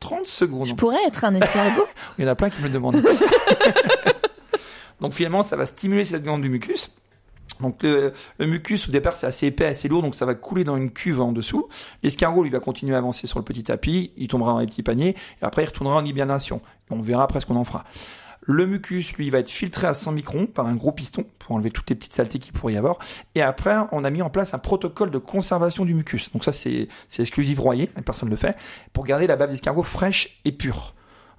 30 0.00 0.26
secondes. 0.26 0.66
Je 0.66 0.74
pourrais 0.74 1.04
être 1.06 1.24
un 1.24 1.34
escargot 1.34 1.86
Il 2.18 2.24
y 2.24 2.28
en 2.28 2.30
a 2.30 2.34
plein 2.34 2.50
qui 2.50 2.60
me 2.60 2.66
le 2.66 2.72
demandent. 2.72 3.02
donc 5.00 5.14
finalement, 5.14 5.42
ça 5.42 5.56
va 5.56 5.66
stimuler 5.66 6.04
cette 6.04 6.22
glande 6.22 6.42
du 6.42 6.48
mucus. 6.48 6.94
Donc 7.60 7.82
le, 7.82 8.12
mucus 8.40 8.88
au 8.88 8.92
départ 8.92 9.14
c'est 9.14 9.26
assez 9.26 9.46
épais, 9.46 9.66
assez 9.66 9.86
lourd, 9.86 10.02
donc 10.02 10.16
ça 10.16 10.26
va 10.26 10.34
couler 10.34 10.64
dans 10.64 10.76
une 10.76 10.90
cuve 10.90 11.20
en 11.20 11.30
dessous. 11.30 11.68
L'escargot 12.02 12.42
lui 12.42 12.50
va 12.50 12.58
continuer 12.58 12.94
à 12.94 12.98
avancer 12.98 13.28
sur 13.28 13.38
le 13.38 13.44
petit 13.44 13.62
tapis, 13.62 14.12
il 14.16 14.26
tombera 14.26 14.52
dans 14.52 14.58
les 14.58 14.66
petits 14.66 14.82
paniers, 14.82 15.10
et 15.10 15.44
après 15.44 15.62
il 15.62 15.66
retournera 15.66 15.96
en 15.96 16.04
hibernation. 16.04 16.60
on 16.90 17.00
verra 17.00 17.22
après 17.22 17.38
ce 17.38 17.46
qu'on 17.46 17.54
en 17.54 17.64
fera. 17.64 17.84
Le 18.44 18.66
mucus, 18.66 19.12
lui, 19.14 19.30
va 19.30 19.38
être 19.38 19.50
filtré 19.50 19.86
à 19.86 19.94
100 19.94 20.12
microns 20.12 20.46
par 20.46 20.66
un 20.66 20.74
gros 20.74 20.90
piston 20.90 21.24
pour 21.38 21.54
enlever 21.54 21.70
toutes 21.70 21.88
les 21.90 21.96
petites 21.96 22.14
saletés 22.14 22.40
qu'il 22.40 22.52
pourrait 22.52 22.72
y 22.72 22.76
avoir. 22.76 22.98
Et 23.36 23.42
après, 23.42 23.76
on 23.92 24.02
a 24.02 24.10
mis 24.10 24.20
en 24.20 24.30
place 24.30 24.52
un 24.52 24.58
protocole 24.58 25.12
de 25.12 25.18
conservation 25.18 25.84
du 25.84 25.94
mucus. 25.94 26.32
Donc 26.32 26.42
ça, 26.42 26.50
c'est 26.50 26.88
exclusif 27.18 27.58
Royer, 27.60 27.88
personne 28.04 28.28
ne 28.28 28.32
le 28.32 28.36
fait, 28.36 28.56
pour 28.92 29.04
garder 29.04 29.28
la 29.28 29.36
bave 29.36 29.50
d'escargot 29.50 29.84
fraîche 29.84 30.40
et 30.44 30.50
pure. 30.50 30.94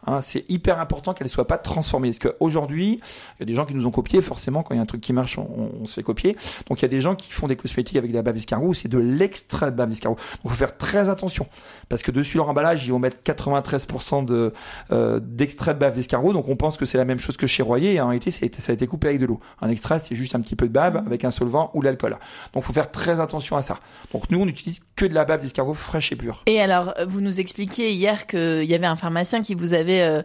Hein, 0.06 0.22
c'est 0.22 0.46
hyper 0.50 0.80
important 0.80 1.14
qu'elle 1.14 1.26
ne 1.26 1.32
soit 1.32 1.48
pas 1.48 1.58
transformée. 1.58 2.10
Parce 2.10 2.20
qu'aujourd'hui, 2.20 3.00
il 3.38 3.40
y 3.40 3.44
a 3.44 3.46
des 3.46 3.54
gens 3.54 3.66
qui 3.66 3.74
nous 3.74 3.88
ont 3.88 3.92
copié, 3.92 4.22
forcément, 4.22 4.64
quand 4.64 4.74
il 4.74 4.78
y 4.78 4.80
a 4.80 4.84
un 4.84 4.88
truc 4.88 5.02
qui 5.02 5.14
marche, 5.14 5.38
on, 5.38 5.86
se 5.86 5.96
fait 5.96 6.04
copier. 6.04 6.36
Donc 6.68 6.80
il 6.80 6.82
y 6.84 6.86
a 6.86 6.90
des 6.90 7.02
gens 7.02 7.16
qui 7.16 7.32
font 7.32 7.48
des 7.48 7.56
cosmétiques 7.56 7.98
avec 7.98 8.12
de 8.12 8.16
la 8.16 8.22
bave 8.22 8.36
d'escargot, 8.36 8.74
c'est 8.74 8.88
de 8.88 8.98
l'extrait 8.98 9.72
de 9.72 9.76
bave 9.76 9.90
d'escargot. 9.90 10.16
Donc 10.16 10.46
il 10.46 10.50
faut 10.50 10.56
faire 10.56 10.78
très 10.78 11.10
attention. 11.10 11.48
Parce 11.90 12.02
que 12.02 12.12
dessus 12.12 12.38
leur 12.38 12.50
emballage, 12.50 12.86
ils 12.86 12.92
vont 12.92 13.00
mettre 13.00 13.18
93% 13.24 14.26
de, 14.26 14.54
euh, 14.92 15.20
d'extrait 15.22 15.74
de 15.74 15.80
bave 15.80 15.96
d'escargot. 15.96 16.34
Donc 16.34 16.50
on 16.50 16.56
pense 16.56 16.78
que 16.78 16.86
c'est 16.86 16.98
la 16.98 17.06
même 17.06 17.20
chose 17.20 17.38
que 17.38 17.48
chez 17.48 17.64
Royer. 17.64 17.94
Et 17.94 18.02
en 18.02 18.08
réalité, 18.08 18.32
ça 18.32 18.40
a, 18.44 18.46
été, 18.46 18.62
ça 18.62 18.72
a 18.72 18.74
été 18.74 18.88
coupé 18.88 19.10
avec 19.10 19.20
de 19.20 19.26
l'eau. 19.26 19.40
Un 19.62 19.70
extrait, 19.70 20.00
c'est 20.00 20.16
juste 20.16 20.36
un 20.36 20.42
petit 20.42 20.56
peu 20.56 20.68
de 20.68 20.74
bave 20.74 20.98
avec 21.06 21.26
un 21.26 21.32
solvant 21.32 21.72
ou 21.74 21.82
l'alcool. 21.82 22.18
Donc 22.54 22.64
il 22.64 22.64
faut 22.64 22.74
faire 22.74 22.92
très 22.92 23.20
attention 23.20 23.58
à 23.58 23.62
ça. 23.62 23.80
Donc 24.12 24.30
nous, 24.30 24.40
on 24.40 24.46
n'utilise 24.46 24.82
que 24.96 25.06
de 25.06 25.14
la 25.14 25.26
bave 25.26 25.42
d'escargot 25.42 25.74
fraîche 25.74 26.12
et 26.12 26.16
pure. 26.16 26.44
Et 26.46 26.60
alors, 26.60 26.94
vous 27.08 27.22
nous 27.22 27.40
expliquiez 27.40 27.92
hier 27.92 28.28
qu'il 28.28 28.66
y 28.66 28.74
avait 28.74 28.86
un 28.86 28.96
pharmacien 28.96 29.42
qui 29.42 29.56
vous 29.56 29.74
avait 29.74 29.93
euh, 30.01 30.22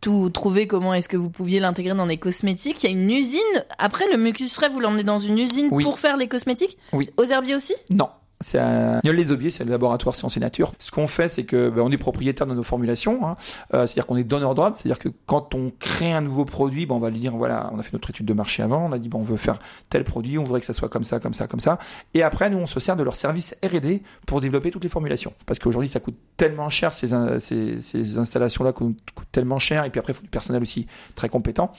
tout 0.00 0.30
trouvé 0.30 0.66
comment 0.66 0.94
est-ce 0.94 1.08
que 1.08 1.16
vous 1.16 1.30
pouviez 1.30 1.60
l'intégrer 1.60 1.94
dans 1.94 2.06
les 2.06 2.18
cosmétiques. 2.18 2.82
Il 2.84 2.86
y 2.86 2.88
a 2.88 2.92
une 2.92 3.10
usine. 3.10 3.40
Après, 3.78 4.10
le 4.10 4.16
mucus 4.16 4.54
frais, 4.54 4.68
vous 4.68 4.80
l'emmenez 4.80 5.04
dans 5.04 5.18
une 5.18 5.38
usine 5.38 5.70
pour 5.70 5.98
faire 5.98 6.16
les 6.16 6.28
cosmétiques? 6.28 6.78
Oui. 6.92 7.10
Aux 7.16 7.24
herbiers 7.24 7.54
aussi? 7.54 7.74
Non. 7.90 8.08
C'est 8.40 8.58
un... 8.58 9.00
les 9.04 9.32
Aubiers, 9.32 9.50
c'est 9.50 9.64
le 9.64 9.70
laboratoire 9.70 10.14
Sciences 10.14 10.36
et 10.36 10.40
Nature. 10.40 10.72
Ce 10.78 10.92
qu'on 10.92 11.08
fait, 11.08 11.26
c'est 11.26 11.44
que 11.44 11.70
ben, 11.70 11.82
on 11.82 11.90
est 11.90 11.98
propriétaire 11.98 12.46
de 12.46 12.54
nos 12.54 12.62
formulations, 12.62 13.26
hein. 13.26 13.36
euh, 13.74 13.86
c'est-à-dire 13.86 14.06
qu'on 14.06 14.16
est 14.16 14.24
donneur 14.24 14.54
droit, 14.54 14.72
c'est-à-dire 14.74 15.00
que 15.00 15.08
quand 15.26 15.54
on 15.54 15.70
crée 15.78 16.12
un 16.12 16.20
nouveau 16.20 16.44
produit, 16.44 16.86
ben, 16.86 16.94
on 16.94 17.00
va 17.00 17.10
lui 17.10 17.18
dire 17.18 17.36
voilà, 17.36 17.68
on 17.72 17.78
a 17.80 17.82
fait 17.82 17.92
notre 17.92 18.10
étude 18.10 18.26
de 18.26 18.32
marché 18.32 18.62
avant, 18.62 18.86
on 18.86 18.92
a 18.92 18.98
dit 18.98 19.08
bon, 19.08 19.18
on 19.18 19.24
veut 19.24 19.36
faire 19.36 19.58
tel 19.90 20.04
produit, 20.04 20.38
on 20.38 20.44
voudrait 20.44 20.60
que 20.60 20.66
ça 20.66 20.72
soit 20.72 20.88
comme 20.88 21.04
ça, 21.04 21.18
comme 21.18 21.34
ça, 21.34 21.48
comme 21.48 21.60
ça, 21.60 21.78
et 22.14 22.22
après 22.22 22.48
nous 22.48 22.58
on 22.58 22.66
se 22.66 22.78
sert 22.78 22.96
de 22.96 23.02
leur 23.02 23.16
service 23.16 23.56
R&D 23.64 24.02
pour 24.26 24.40
développer 24.40 24.70
toutes 24.70 24.84
les 24.84 24.88
formulations, 24.88 25.32
parce 25.46 25.58
qu'aujourd'hui 25.58 25.88
ça 25.88 25.98
coûte 25.98 26.16
tellement 26.36 26.70
cher 26.70 26.92
ces, 26.92 27.08
ces, 27.40 27.82
ces 27.82 28.18
installations-là 28.18 28.72
coûtent, 28.72 28.96
tellement 29.32 29.58
cher, 29.58 29.84
et 29.84 29.90
puis 29.90 29.98
après 29.98 30.12
il 30.12 30.16
faut 30.16 30.22
du 30.22 30.30
personnel 30.30 30.62
aussi 30.62 30.86
très 31.16 31.28
compétent. 31.28 31.72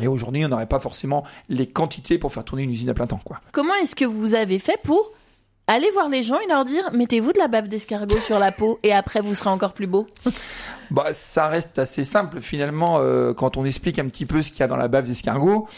Et 0.00 0.06
aujourd'hui, 0.06 0.44
on 0.44 0.48
n'aurait 0.48 0.66
pas 0.66 0.78
forcément 0.78 1.24
les 1.48 1.66
quantités 1.66 2.18
pour 2.18 2.32
faire 2.32 2.44
tourner 2.44 2.62
une 2.62 2.70
usine 2.70 2.88
à 2.88 2.94
plein 2.94 3.08
temps, 3.08 3.20
quoi. 3.24 3.40
Comment 3.50 3.74
est-ce 3.82 3.96
que 3.96 4.04
vous 4.04 4.34
avez 4.34 4.60
fait 4.60 4.78
pour 4.84 5.10
Allez 5.70 5.90
voir 5.90 6.08
les 6.08 6.22
gens 6.22 6.40
et 6.40 6.46
leur 6.48 6.64
dire 6.64 6.90
mettez-vous 6.94 7.34
de 7.34 7.38
la 7.38 7.46
bave 7.46 7.68
d'escargot 7.68 8.18
sur 8.20 8.38
la 8.38 8.52
peau 8.52 8.78
et 8.82 8.92
après 8.92 9.20
vous 9.20 9.34
serez 9.34 9.50
encore 9.50 9.74
plus 9.74 9.86
beau. 9.86 10.06
bah 10.90 11.12
ça 11.12 11.48
reste 11.48 11.78
assez 11.78 12.04
simple 12.04 12.40
finalement 12.40 13.00
euh, 13.00 13.34
quand 13.34 13.58
on 13.58 13.66
explique 13.66 13.98
un 13.98 14.06
petit 14.06 14.24
peu 14.24 14.40
ce 14.40 14.50
qu'il 14.50 14.60
y 14.60 14.62
a 14.62 14.66
dans 14.66 14.78
la 14.78 14.88
bave 14.88 15.04
d'escargot. 15.04 15.68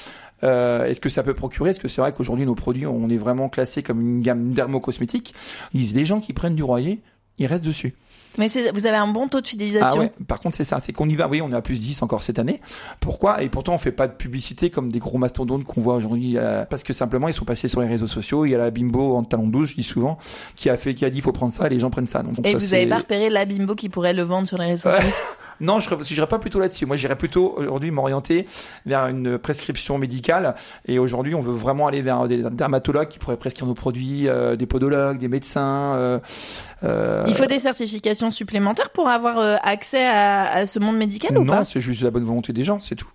Euh, 0.44 0.84
est-ce 0.84 1.00
que 1.00 1.08
ça 1.08 1.24
peut 1.24 1.34
procurer? 1.34 1.70
Est-ce 1.70 1.80
que 1.80 1.88
c'est 1.88 2.00
vrai 2.00 2.12
qu'aujourd'hui 2.12 2.46
nos 2.46 2.54
produits 2.54 2.86
on 2.86 3.08
est 3.08 3.16
vraiment 3.16 3.48
classés 3.48 3.82
comme 3.82 4.00
une 4.00 4.22
gamme 4.22 4.52
dermocosmétique? 4.52 5.34
Les 5.74 6.04
gens 6.04 6.20
qui 6.20 6.34
prennent 6.34 6.54
du 6.54 6.62
royer, 6.62 7.00
ils 7.40 7.46
restent 7.46 7.64
dessus. 7.64 7.94
Mais 8.38 8.46
vous 8.72 8.86
avez 8.86 8.96
un 8.96 9.08
bon 9.08 9.26
taux 9.26 9.40
de 9.40 9.46
fidélisation. 9.46 10.00
Ah 10.00 10.04
ouais, 10.04 10.12
par 10.28 10.38
contre, 10.38 10.54
c'est 10.54 10.64
ça. 10.64 10.78
C'est 10.78 10.92
qu'on 10.92 11.08
y 11.08 11.16
va. 11.16 11.26
Oui, 11.26 11.42
on 11.42 11.50
est 11.50 11.56
à 11.56 11.62
plus 11.62 11.80
10 11.80 12.02
encore 12.02 12.22
cette 12.22 12.38
année. 12.38 12.60
Pourquoi? 13.00 13.42
Et 13.42 13.48
pourtant, 13.48 13.74
on 13.74 13.78
fait 13.78 13.90
pas 13.90 14.06
de 14.06 14.12
publicité 14.12 14.70
comme 14.70 14.90
des 14.90 15.00
gros 15.00 15.18
mastodontes 15.18 15.64
qu'on 15.64 15.80
voit 15.80 15.94
aujourd'hui. 15.94 16.34
Euh, 16.36 16.64
parce 16.64 16.84
que 16.84 16.92
simplement, 16.92 17.26
ils 17.26 17.34
sont 17.34 17.44
passés 17.44 17.66
sur 17.66 17.80
les 17.80 17.88
réseaux 17.88 18.06
sociaux. 18.06 18.44
Il 18.44 18.50
y 18.50 18.54
a 18.54 18.58
la 18.58 18.70
bimbo 18.70 19.16
en 19.16 19.24
talon 19.24 19.48
douce, 19.48 19.70
je 19.70 19.74
dis 19.74 19.82
souvent, 19.82 20.16
qui 20.54 20.70
a 20.70 20.76
fait, 20.76 20.94
qui 20.94 21.04
a 21.04 21.10
dit, 21.10 21.20
faut 21.20 21.32
prendre 21.32 21.52
ça 21.52 21.66
et 21.66 21.70
les 21.70 21.80
gens 21.80 21.90
prennent 21.90 22.06
ça. 22.06 22.22
Donc, 22.22 22.34
et 22.44 22.54
vous 22.54 22.74
avez 22.74 22.86
pas 22.86 22.98
repéré 22.98 23.30
la 23.30 23.44
bimbo 23.44 23.74
qui 23.74 23.88
pourrait 23.88 24.14
le 24.14 24.22
vendre 24.22 24.46
sur 24.46 24.58
les 24.58 24.66
réseaux 24.66 24.90
sociaux? 24.90 25.10
Non, 25.60 25.80
je 25.80 25.94
n'irais 25.94 26.26
pas 26.26 26.38
plutôt 26.38 26.58
là-dessus. 26.58 26.86
Moi, 26.86 26.96
j'irais 26.96 27.16
plutôt 27.16 27.54
aujourd'hui 27.56 27.90
m'orienter 27.90 28.46
vers 28.86 29.06
une 29.06 29.38
prescription 29.38 29.98
médicale. 29.98 30.54
Et 30.86 30.98
aujourd'hui, 30.98 31.34
on 31.34 31.42
veut 31.42 31.52
vraiment 31.52 31.86
aller 31.86 32.02
vers 32.02 32.26
des 32.26 32.42
dermatologues 32.50 33.08
qui 33.08 33.18
pourraient 33.18 33.36
prescrire 33.36 33.66
nos 33.66 33.74
produits, 33.74 34.28
euh, 34.28 34.56
des 34.56 34.66
podologues, 34.66 35.18
des 35.18 35.28
médecins. 35.28 35.94
Euh, 35.96 36.18
euh... 36.82 37.24
Il 37.26 37.34
faut 37.34 37.46
des 37.46 37.58
certifications 37.58 38.30
supplémentaires 38.30 38.90
pour 38.90 39.08
avoir 39.08 39.38
euh, 39.38 39.56
accès 39.62 40.06
à, 40.06 40.50
à, 40.50 40.66
ce 40.66 40.78
monde 40.78 40.96
médical 40.96 41.36
ou 41.36 41.44
pas? 41.44 41.58
Non, 41.58 41.64
c'est 41.64 41.80
juste 41.80 42.02
la 42.02 42.10
bonne 42.10 42.24
volonté 42.24 42.52
des 42.52 42.64
gens, 42.64 42.78
c'est 42.78 42.94
tout. 42.94 43.08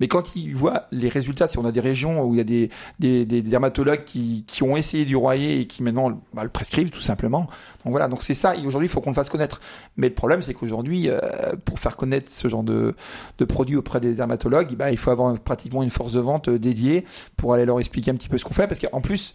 Mais 0.00 0.08
quand 0.08 0.34
ils 0.34 0.54
voient 0.54 0.86
les 0.90 1.08
résultats, 1.08 1.46
si 1.46 1.58
on 1.58 1.64
a 1.64 1.72
des 1.72 1.80
régions 1.80 2.22
où 2.24 2.34
il 2.34 2.38
y 2.38 2.40
a 2.40 2.44
des, 2.44 2.70
des, 2.98 3.24
des 3.26 3.42
dermatologues 3.42 4.04
qui, 4.04 4.44
qui 4.46 4.62
ont 4.62 4.76
essayé 4.76 5.04
du 5.04 5.14
royer 5.14 5.60
et 5.60 5.66
qui 5.66 5.82
maintenant 5.82 6.20
bah, 6.34 6.42
le 6.42 6.48
prescrivent 6.48 6.90
tout 6.90 7.02
simplement. 7.02 7.48
Donc 7.84 7.92
voilà, 7.92 8.08
donc 8.08 8.22
c'est 8.22 8.34
ça. 8.34 8.56
Et 8.56 8.66
aujourd'hui, 8.66 8.88
il 8.88 8.90
faut 8.90 9.00
qu'on 9.00 9.10
le 9.10 9.14
fasse 9.14 9.28
connaître. 9.28 9.60
Mais 9.96 10.08
le 10.08 10.14
problème, 10.14 10.42
c'est 10.42 10.54
qu'aujourd'hui, 10.54 11.08
euh, 11.08 11.20
pour 11.64 11.78
faire 11.78 11.96
connaître 11.96 12.30
ce 12.30 12.48
genre 12.48 12.62
de, 12.62 12.94
de 13.38 13.44
produit 13.44 13.76
auprès 13.76 14.00
des 14.00 14.14
dermatologues, 14.14 14.74
bah, 14.74 14.90
il 14.90 14.96
faut 14.96 15.10
avoir 15.10 15.38
pratiquement 15.38 15.82
une 15.82 15.90
force 15.90 16.12
de 16.12 16.20
vente 16.20 16.48
euh, 16.48 16.58
dédiée 16.58 17.04
pour 17.36 17.54
aller 17.54 17.64
leur 17.64 17.78
expliquer 17.78 18.10
un 18.10 18.14
petit 18.14 18.28
peu 18.28 18.38
ce 18.38 18.44
qu'on 18.44 18.54
fait. 18.54 18.66
Parce 18.66 18.80
qu'en 18.80 19.00
plus, 19.00 19.34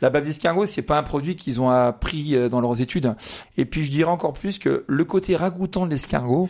la 0.00 0.10
bave 0.10 0.24
d'escargot, 0.24 0.66
c'est 0.66 0.82
pas 0.82 0.98
un 0.98 1.02
produit 1.02 1.36
qu'ils 1.36 1.60
ont 1.60 1.70
appris 1.70 2.36
euh, 2.36 2.48
dans 2.48 2.60
leurs 2.60 2.80
études. 2.80 3.14
Et 3.56 3.64
puis, 3.64 3.82
je 3.82 3.90
dirais 3.90 4.10
encore 4.10 4.32
plus 4.32 4.58
que 4.58 4.84
le 4.86 5.04
côté 5.04 5.36
ragoûtant 5.36 5.86
de 5.86 5.90
l'escargot 5.90 6.48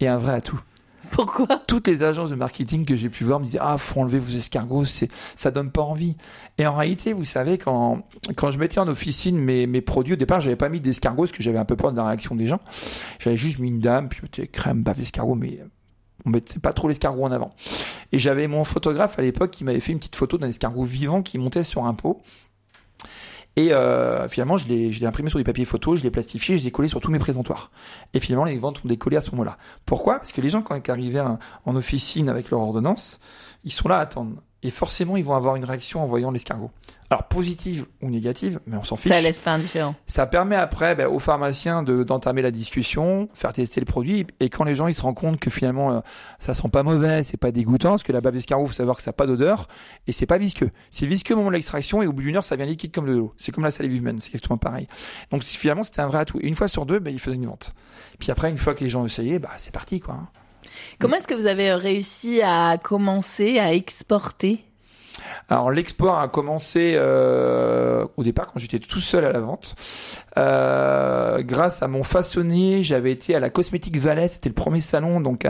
est 0.00 0.06
un 0.06 0.18
vrai 0.18 0.34
atout. 0.34 0.60
Pourquoi 1.10 1.46
Toutes 1.66 1.86
les 1.86 2.02
agences 2.02 2.30
de 2.30 2.34
marketing 2.34 2.84
que 2.84 2.96
j'ai 2.96 3.08
pu 3.08 3.24
voir 3.24 3.40
me 3.40 3.46
disaient 3.46 3.58
ah 3.60 3.78
faut 3.78 4.00
enlever 4.00 4.18
vos 4.18 4.36
escargots, 4.36 4.84
c'est 4.84 5.08
ça 5.36 5.50
donne 5.50 5.70
pas 5.70 5.82
envie. 5.82 6.16
Et 6.58 6.66
en 6.66 6.76
réalité, 6.76 7.12
vous 7.12 7.24
savez 7.24 7.58
quand 7.58 8.02
quand 8.36 8.50
je 8.50 8.58
mettais 8.58 8.78
en 8.78 8.88
officine 8.88 9.38
mes 9.38 9.66
mes 9.66 9.80
produits 9.80 10.14
au 10.14 10.16
départ, 10.16 10.40
j'avais 10.40 10.56
pas 10.56 10.68
mis 10.68 10.80
d'escargots 10.80 11.22
parce 11.22 11.32
que 11.32 11.42
j'avais 11.42 11.58
un 11.58 11.64
peu 11.64 11.76
peur 11.76 11.92
de 11.92 11.96
la 11.96 12.06
réaction 12.06 12.34
des 12.34 12.46
gens. 12.46 12.60
J'avais 13.18 13.36
juste 13.36 13.58
mis 13.58 13.68
une 13.68 13.80
dame, 13.80 14.08
puis 14.08 14.18
je 14.18 14.22
mettais 14.22 14.46
crème, 14.46 14.82
bave 14.82 14.96
d'escargot, 14.96 15.34
mais 15.34 15.60
on 16.24 16.30
mettait 16.30 16.58
pas 16.58 16.72
trop 16.72 16.88
l'escargot 16.88 17.24
en 17.24 17.32
avant. 17.32 17.54
Et 18.12 18.18
j'avais 18.18 18.46
mon 18.46 18.64
photographe 18.64 19.18
à 19.18 19.22
l'époque 19.22 19.50
qui 19.50 19.64
m'avait 19.64 19.80
fait 19.80 19.92
une 19.92 19.98
petite 19.98 20.16
photo 20.16 20.38
d'un 20.38 20.48
escargot 20.48 20.84
vivant 20.84 21.22
qui 21.22 21.38
montait 21.38 21.64
sur 21.64 21.84
un 21.84 21.94
pot. 21.94 22.22
Et 23.58 23.72
euh, 23.72 24.28
finalement, 24.28 24.56
je 24.56 24.68
l'ai, 24.68 25.04
imprimé 25.04 25.30
sur 25.30 25.38
du 25.40 25.44
papier 25.44 25.64
photo, 25.64 25.96
je 25.96 26.04
l'ai 26.04 26.12
plastifié, 26.12 26.58
je 26.58 26.64
l'ai 26.64 26.70
collé 26.70 26.86
sur 26.86 27.00
tous 27.00 27.10
mes 27.10 27.18
présentoirs. 27.18 27.72
Et 28.14 28.20
finalement, 28.20 28.44
les 28.44 28.56
ventes 28.56 28.80
ont 28.84 28.88
décollé 28.88 29.16
à 29.16 29.20
ce 29.20 29.32
moment-là. 29.32 29.58
Pourquoi? 29.84 30.18
Parce 30.18 30.30
que 30.30 30.40
les 30.40 30.48
gens, 30.48 30.62
quand 30.62 30.76
ils 30.76 30.90
arrivaient 30.92 31.24
en 31.64 31.74
officine 31.74 32.28
avec 32.28 32.52
leur 32.52 32.60
ordonnance, 32.60 33.18
ils 33.64 33.72
sont 33.72 33.88
là 33.88 33.96
à 33.96 34.02
attendre. 34.02 34.40
Et 34.62 34.70
forcément, 34.70 35.16
ils 35.16 35.24
vont 35.24 35.36
avoir 35.36 35.54
une 35.56 35.64
réaction 35.64 36.02
en 36.02 36.06
voyant 36.06 36.30
l'escargot. 36.32 36.70
Alors 37.10 37.24
positive 37.24 37.86
ou 38.02 38.10
négative, 38.10 38.60
mais 38.66 38.76
on 38.76 38.84
s'en 38.84 38.96
fiche. 38.96 39.10
Ça 39.10 39.20
laisse 39.22 39.38
pas 39.38 39.52
indifférent. 39.52 39.94
Ça 40.06 40.26
permet 40.26 40.56
après 40.56 40.94
ben, 40.94 41.06
aux 41.06 41.18
pharmaciens 41.18 41.82
de 41.82 42.02
d'entamer 42.02 42.42
la 42.42 42.50
discussion, 42.50 43.30
faire 43.32 43.54
tester 43.54 43.80
le 43.80 43.86
produit, 43.86 44.26
et 44.40 44.50
quand 44.50 44.64
les 44.64 44.74
gens 44.74 44.88
ils 44.88 44.94
se 44.94 45.00
rendent 45.00 45.14
compte 45.14 45.40
que 45.40 45.48
finalement 45.48 45.90
euh, 45.90 46.00
ça 46.38 46.52
sent 46.52 46.68
pas 46.68 46.82
mauvais, 46.82 47.22
c'est 47.22 47.38
pas 47.38 47.50
dégoûtant, 47.50 47.90
parce 47.90 48.02
que 48.02 48.12
la 48.12 48.20
bave 48.20 48.34
d'escargot, 48.34 48.66
faut 48.66 48.74
savoir 48.74 48.96
que 48.96 49.02
ça 49.02 49.10
n'a 49.10 49.14
pas 49.14 49.26
d'odeur 49.26 49.68
et 50.06 50.12
c'est 50.12 50.26
pas 50.26 50.36
visqueux. 50.36 50.70
C'est 50.90 51.06
visqueux 51.06 51.32
au 51.32 51.38
moment 51.38 51.48
de 51.48 51.54
l'extraction 51.54 52.02
et 52.02 52.06
au 52.06 52.12
bout 52.12 52.22
d'une 52.22 52.36
heure 52.36 52.44
ça 52.44 52.56
devient 52.56 52.68
liquide 52.68 52.92
comme 52.92 53.06
de 53.06 53.12
l'eau. 53.12 53.32
C'est 53.38 53.52
comme 53.52 53.64
la 53.64 53.70
salive 53.70 53.94
humaine, 53.94 54.18
c'est 54.20 54.28
exactement 54.28 54.58
pareil. 54.58 54.86
Donc 55.30 55.42
finalement 55.44 55.84
c'était 55.84 56.02
un 56.02 56.08
vrai 56.08 56.18
atout. 56.18 56.40
Et 56.42 56.46
une 56.46 56.54
fois 56.54 56.68
sur 56.68 56.84
deux, 56.84 56.98
ben, 56.98 57.14
ils 57.14 57.20
faisaient 57.20 57.36
une 57.36 57.46
vente. 57.46 57.74
Puis 58.18 58.30
après 58.30 58.50
une 58.50 58.58
fois 58.58 58.74
que 58.74 58.84
les 58.84 58.90
gens 58.90 59.06
essayaient, 59.06 59.38
bah 59.38 59.52
c'est 59.56 59.72
parti 59.72 60.00
quoi. 60.00 60.30
Comment 60.98 61.16
est-ce 61.16 61.28
que 61.28 61.34
vous 61.34 61.46
avez 61.46 61.72
réussi 61.74 62.40
à 62.42 62.78
commencer 62.78 63.58
à 63.58 63.74
exporter? 63.74 64.64
Alors 65.48 65.70
l'export 65.70 66.18
a 66.18 66.28
commencé 66.28 66.92
euh, 66.94 68.06
au 68.16 68.22
départ 68.22 68.46
quand 68.46 68.58
j'étais 68.58 68.78
tout 68.78 69.00
seul 69.00 69.24
à 69.24 69.32
la 69.32 69.40
vente. 69.40 69.74
Euh, 70.36 71.42
grâce 71.42 71.82
à 71.82 71.88
mon 71.88 72.02
façonnier, 72.02 72.82
j'avais 72.82 73.12
été 73.12 73.34
à 73.34 73.40
la 73.40 73.50
Cosmétique 73.50 73.96
Valais, 73.96 74.28
c'était 74.28 74.48
le 74.48 74.54
premier 74.54 74.80
salon 74.80 75.20
donc 75.20 75.46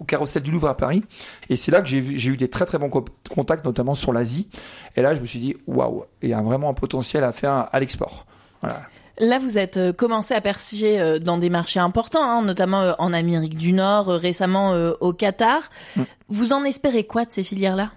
au 0.00 0.04
Carrousel 0.04 0.42
du 0.42 0.50
Louvre 0.50 0.68
à 0.68 0.76
Paris. 0.76 1.02
Et 1.48 1.56
c'est 1.56 1.70
là 1.70 1.80
que 1.80 1.88
j'ai 1.88 1.98
eu 1.98 2.36
des 2.36 2.48
très 2.48 2.66
très 2.66 2.78
bons 2.78 2.90
contacts, 3.30 3.64
notamment 3.64 3.94
sur 3.94 4.12
l'Asie. 4.12 4.48
Et 4.96 5.02
là, 5.02 5.14
je 5.14 5.20
me 5.20 5.26
suis 5.26 5.40
dit 5.40 5.56
waouh, 5.66 6.04
il 6.22 6.28
y 6.28 6.34
a 6.34 6.40
vraiment 6.40 6.70
un 6.70 6.74
potentiel 6.74 7.24
à 7.24 7.32
faire 7.32 7.68
à 7.72 7.80
l'export. 7.80 8.26
Voilà. 8.60 8.82
Là, 9.20 9.38
vous 9.38 9.58
êtes 9.58 9.76
euh, 9.76 9.92
commencé 9.92 10.32
à 10.34 10.40
persiger 10.40 11.00
euh, 11.00 11.18
dans 11.18 11.38
des 11.38 11.50
marchés 11.50 11.80
importants, 11.80 12.22
hein, 12.22 12.42
notamment 12.42 12.80
euh, 12.80 12.92
en 12.98 13.12
Amérique 13.12 13.56
du 13.56 13.72
Nord, 13.72 14.06
récemment 14.06 14.74
au 15.00 15.12
Qatar. 15.12 15.70
Mm. 15.96 16.02
Vous 16.28 16.52
en 16.52 16.64
espérez 16.64 17.04
quoi 17.04 17.24
de 17.24 17.32
ces 17.32 17.42
filières-là? 17.42 17.90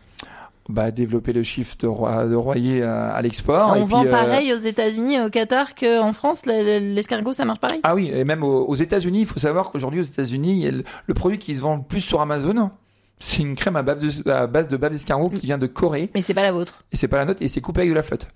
Bah, 0.70 0.92
développer 0.92 1.34
le 1.34 1.44
chiffre 1.44 1.76
de, 1.80 1.88
roi, 1.88 2.26
de 2.26 2.36
royer 2.36 2.82
à, 2.84 3.10
à 3.10 3.22
l'export. 3.22 3.74
On 3.76 3.84
vend 3.84 4.06
pareil 4.06 4.54
aux 4.54 4.58
États-Unis 4.58 5.16
et 5.16 5.22
au 5.22 5.30
Qatar 5.30 5.76
qu'en 5.76 6.14
France, 6.14 6.46
l'escargot, 6.46 7.34
ça 7.34 7.46
marche 7.46 7.60
pareil? 7.60 7.82
Ah 7.84 7.94
oui, 7.94 8.10
et 8.14 8.24
même 8.24 8.44
aux, 8.44 8.76
États-Unis, 8.76 9.22
il 9.22 9.26
faut 9.26 9.40
savoir 9.40 9.72
qu'aujourd'hui 9.72 10.00
aux 10.00 10.04
États-Unis, 10.04 10.70
le, 10.72 10.84
le, 11.08 11.14
produit 11.14 11.40
qui 11.40 11.56
se 11.56 11.62
vend 11.62 11.78
le 11.78 11.84
plus 11.84 12.02
sur 12.02 12.22
Amazon, 12.22 12.72
c'est 13.20 13.42
une 13.42 13.56
crème 13.56 13.76
à 13.76 13.84
base 13.84 14.02
de, 14.02 14.30
à 14.32 14.48
base 14.48 14.70
de 14.70 14.78
bave 14.78 14.92
d'escargot 14.92 15.30
qui 15.30 15.46
vient 15.46 15.58
de 15.58 15.68
Corée. 15.68 16.10
Mais 16.16 16.22
c'est 16.22 16.34
pas 16.34 16.44
la 16.44 16.52
vôtre. 16.52 16.86
Et 16.92 16.98
c'est 16.98 17.08
pas 17.08 17.18
la 17.18 17.26
nôtre, 17.26 17.42
et 17.42 17.48
c'est 17.48 17.62
coupé 17.62 17.82
avec 17.82 17.92
de 17.92 17.96
la 17.96 18.04
flotte. 18.04 18.28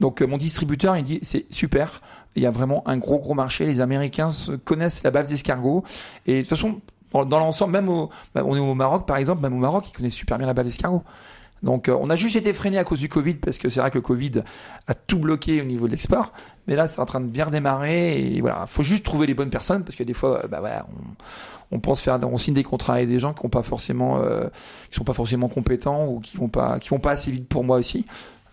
Donc 0.00 0.20
mon 0.20 0.36
distributeur, 0.36 0.96
il 0.96 1.04
dit 1.04 1.20
c'est 1.22 1.46
super. 1.50 2.00
Il 2.36 2.42
y 2.42 2.46
a 2.46 2.50
vraiment 2.50 2.82
un 2.86 2.96
gros 2.96 3.18
gros 3.18 3.34
marché. 3.34 3.66
Les 3.66 3.80
Américains 3.80 4.30
connaissent 4.64 5.02
la 5.02 5.10
bave 5.10 5.26
d'escargot 5.26 5.84
et 6.26 6.36
de 6.36 6.40
toute 6.40 6.50
façon 6.50 6.80
dans 7.12 7.38
l'ensemble, 7.38 7.72
même 7.72 7.90
au, 7.90 8.08
bah, 8.34 8.42
on 8.44 8.56
est 8.56 8.60
au 8.60 8.74
Maroc 8.74 9.06
par 9.06 9.18
exemple, 9.18 9.42
même 9.42 9.54
au 9.54 9.60
Maroc, 9.60 9.84
ils 9.88 9.92
connaissent 9.92 10.14
super 10.14 10.38
bien 10.38 10.46
la 10.46 10.54
bave 10.54 10.64
d'escargot. 10.64 11.02
Donc 11.62 11.88
euh, 11.88 11.96
on 12.00 12.10
a 12.10 12.16
juste 12.16 12.36
été 12.36 12.52
freiné 12.52 12.78
à 12.78 12.84
cause 12.84 12.98
du 12.98 13.08
Covid 13.08 13.34
parce 13.34 13.58
que 13.58 13.68
c'est 13.68 13.80
vrai 13.80 13.90
que 13.90 13.98
le 13.98 14.02
Covid 14.02 14.42
a 14.88 14.94
tout 14.94 15.18
bloqué 15.18 15.60
au 15.60 15.64
niveau 15.64 15.86
de 15.86 15.92
l'export. 15.92 16.32
Mais 16.66 16.76
là, 16.76 16.86
c'est 16.86 17.00
en 17.00 17.06
train 17.06 17.20
de 17.20 17.26
bien 17.26 17.46
redémarrer 17.46 18.18
et 18.18 18.40
voilà, 18.40 18.66
faut 18.66 18.82
juste 18.82 19.04
trouver 19.04 19.26
les 19.26 19.34
bonnes 19.34 19.50
personnes 19.50 19.84
parce 19.84 19.96
que 19.96 20.04
des 20.04 20.14
fois, 20.14 20.42
bah 20.48 20.60
ouais, 20.62 20.70
on, 20.88 21.76
on 21.76 21.80
pense 21.80 22.00
faire, 22.00 22.18
on 22.22 22.36
signe 22.36 22.54
des 22.54 22.62
contrats 22.62 22.94
avec 22.94 23.08
des 23.08 23.18
gens 23.18 23.32
qui 23.32 23.44
ont 23.44 23.48
pas 23.48 23.62
forcément, 23.62 24.20
euh, 24.20 24.44
qui 24.90 24.96
sont 24.96 25.04
pas 25.04 25.14
forcément 25.14 25.48
compétents 25.48 26.06
ou 26.06 26.20
qui 26.20 26.36
vont 26.36 26.48
pas, 26.48 26.78
qui 26.78 26.90
vont 26.90 27.00
pas 27.00 27.12
assez 27.12 27.30
vite 27.30 27.48
pour 27.48 27.64
moi 27.64 27.78
aussi. 27.78 28.04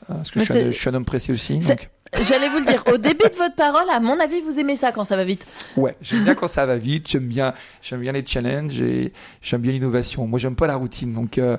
Euh, 0.09 0.15
parce 0.15 0.31
que 0.31 0.39
je 0.39 0.45
suis, 0.45 0.53
un, 0.53 0.65
je 0.67 0.71
suis, 0.71 0.89
un, 0.89 0.93
homme 0.93 1.05
pressé 1.05 1.33
aussi. 1.33 1.59
Donc. 1.59 1.89
J'allais 2.21 2.49
vous 2.49 2.59
le 2.59 2.65
dire. 2.65 2.83
Au 2.91 2.97
début 2.97 3.29
de 3.29 3.35
votre 3.37 3.55
parole, 3.55 3.89
à 3.91 3.99
mon 3.99 4.19
avis, 4.19 4.41
vous 4.41 4.59
aimez 4.59 4.75
ça 4.75 4.91
quand 4.91 5.03
ça 5.03 5.15
va 5.15 5.23
vite. 5.23 5.45
Ouais, 5.77 5.95
j'aime 6.01 6.23
bien 6.23 6.35
quand 6.35 6.47
ça 6.47 6.65
va 6.65 6.75
vite. 6.75 7.09
J'aime 7.09 7.27
bien, 7.27 7.53
j'aime 7.81 8.01
bien 8.01 8.11
les 8.11 8.25
challenges 8.25 8.81
et 8.81 9.13
j'aime 9.41 9.61
bien 9.61 9.71
l'innovation. 9.71 10.25
Moi, 10.27 10.39
j'aime 10.39 10.55
pas 10.55 10.67
la 10.67 10.75
routine. 10.75 11.13
Donc, 11.13 11.37
euh, 11.37 11.57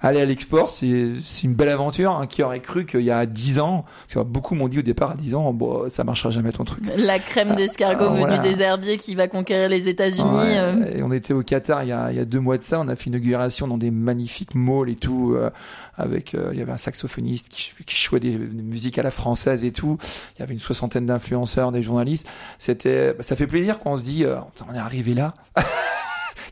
aller 0.00 0.20
à 0.20 0.24
l'export, 0.24 0.68
c'est 0.68 1.10
c'est 1.22 1.44
une 1.44 1.54
belle 1.54 1.68
aventure. 1.68 2.12
Hein, 2.12 2.26
qui 2.26 2.42
aurait 2.42 2.60
cru 2.60 2.86
qu'il 2.86 3.02
y 3.02 3.10
a 3.10 3.26
dix 3.26 3.58
ans, 3.58 3.84
parce 4.06 4.14
que 4.14 4.30
beaucoup 4.30 4.54
m'ont 4.54 4.68
dit 4.68 4.78
au 4.78 4.82
départ 4.82 5.12
à 5.12 5.14
10 5.14 5.34
ans, 5.34 5.52
bon, 5.52 5.88
ça 5.88 6.04
marchera 6.04 6.30
jamais 6.30 6.52
ton 6.52 6.64
truc. 6.64 6.84
La 6.96 7.18
crème 7.18 7.54
d'escargot 7.54 8.04
euh, 8.04 8.26
venue 8.26 8.38
des 8.40 8.60
herbiers 8.62 8.96
qui 8.96 9.14
va 9.14 9.28
conquérir 9.28 9.68
les 9.68 9.88
États-Unis. 9.88 10.56
Euh. 10.56 10.96
Et 10.96 11.02
on 11.02 11.12
était 11.12 11.34
au 11.34 11.42
Qatar 11.42 11.84
il 11.84 11.88
y 11.88 11.92
a 11.92 12.10
il 12.10 12.16
y 12.16 12.20
a 12.20 12.24
deux 12.24 12.40
mois 12.40 12.56
de 12.56 12.62
ça. 12.62 12.80
On 12.80 12.88
a 12.88 12.96
fait 12.96 13.06
une 13.06 13.14
inauguration 13.14 13.68
dans 13.68 13.78
des 13.78 13.90
magnifiques 13.90 14.54
malls 14.54 14.88
et 14.88 14.96
tout, 14.96 15.34
euh, 15.34 15.50
avec 15.96 16.32
il 16.32 16.58
y 16.58 16.62
avait 16.62 16.72
un 16.72 16.76
saxophoniste 16.76 17.48
qui 17.48 17.72
qui 17.86 17.96
jouait 17.96 18.20
des, 18.20 18.36
des 18.36 18.62
musiques 18.62 18.98
à 18.98 19.02
la 19.02 19.10
française 19.10 19.64
et 19.64 19.72
tout. 19.72 19.91
Il 20.36 20.40
y 20.40 20.42
avait 20.42 20.54
une 20.54 20.60
soixantaine 20.60 21.06
d'influenceurs, 21.06 21.72
des 21.72 21.82
journalistes. 21.82 22.28
C'était, 22.58 23.14
bah, 23.14 23.22
ça 23.22 23.36
fait 23.36 23.46
plaisir 23.46 23.80
quand 23.80 23.92
on 23.92 23.96
se 23.96 24.02
dit, 24.02 24.24
euh, 24.24 24.38
on 24.68 24.74
est 24.74 24.78
arrivé 24.78 25.14
là. 25.14 25.34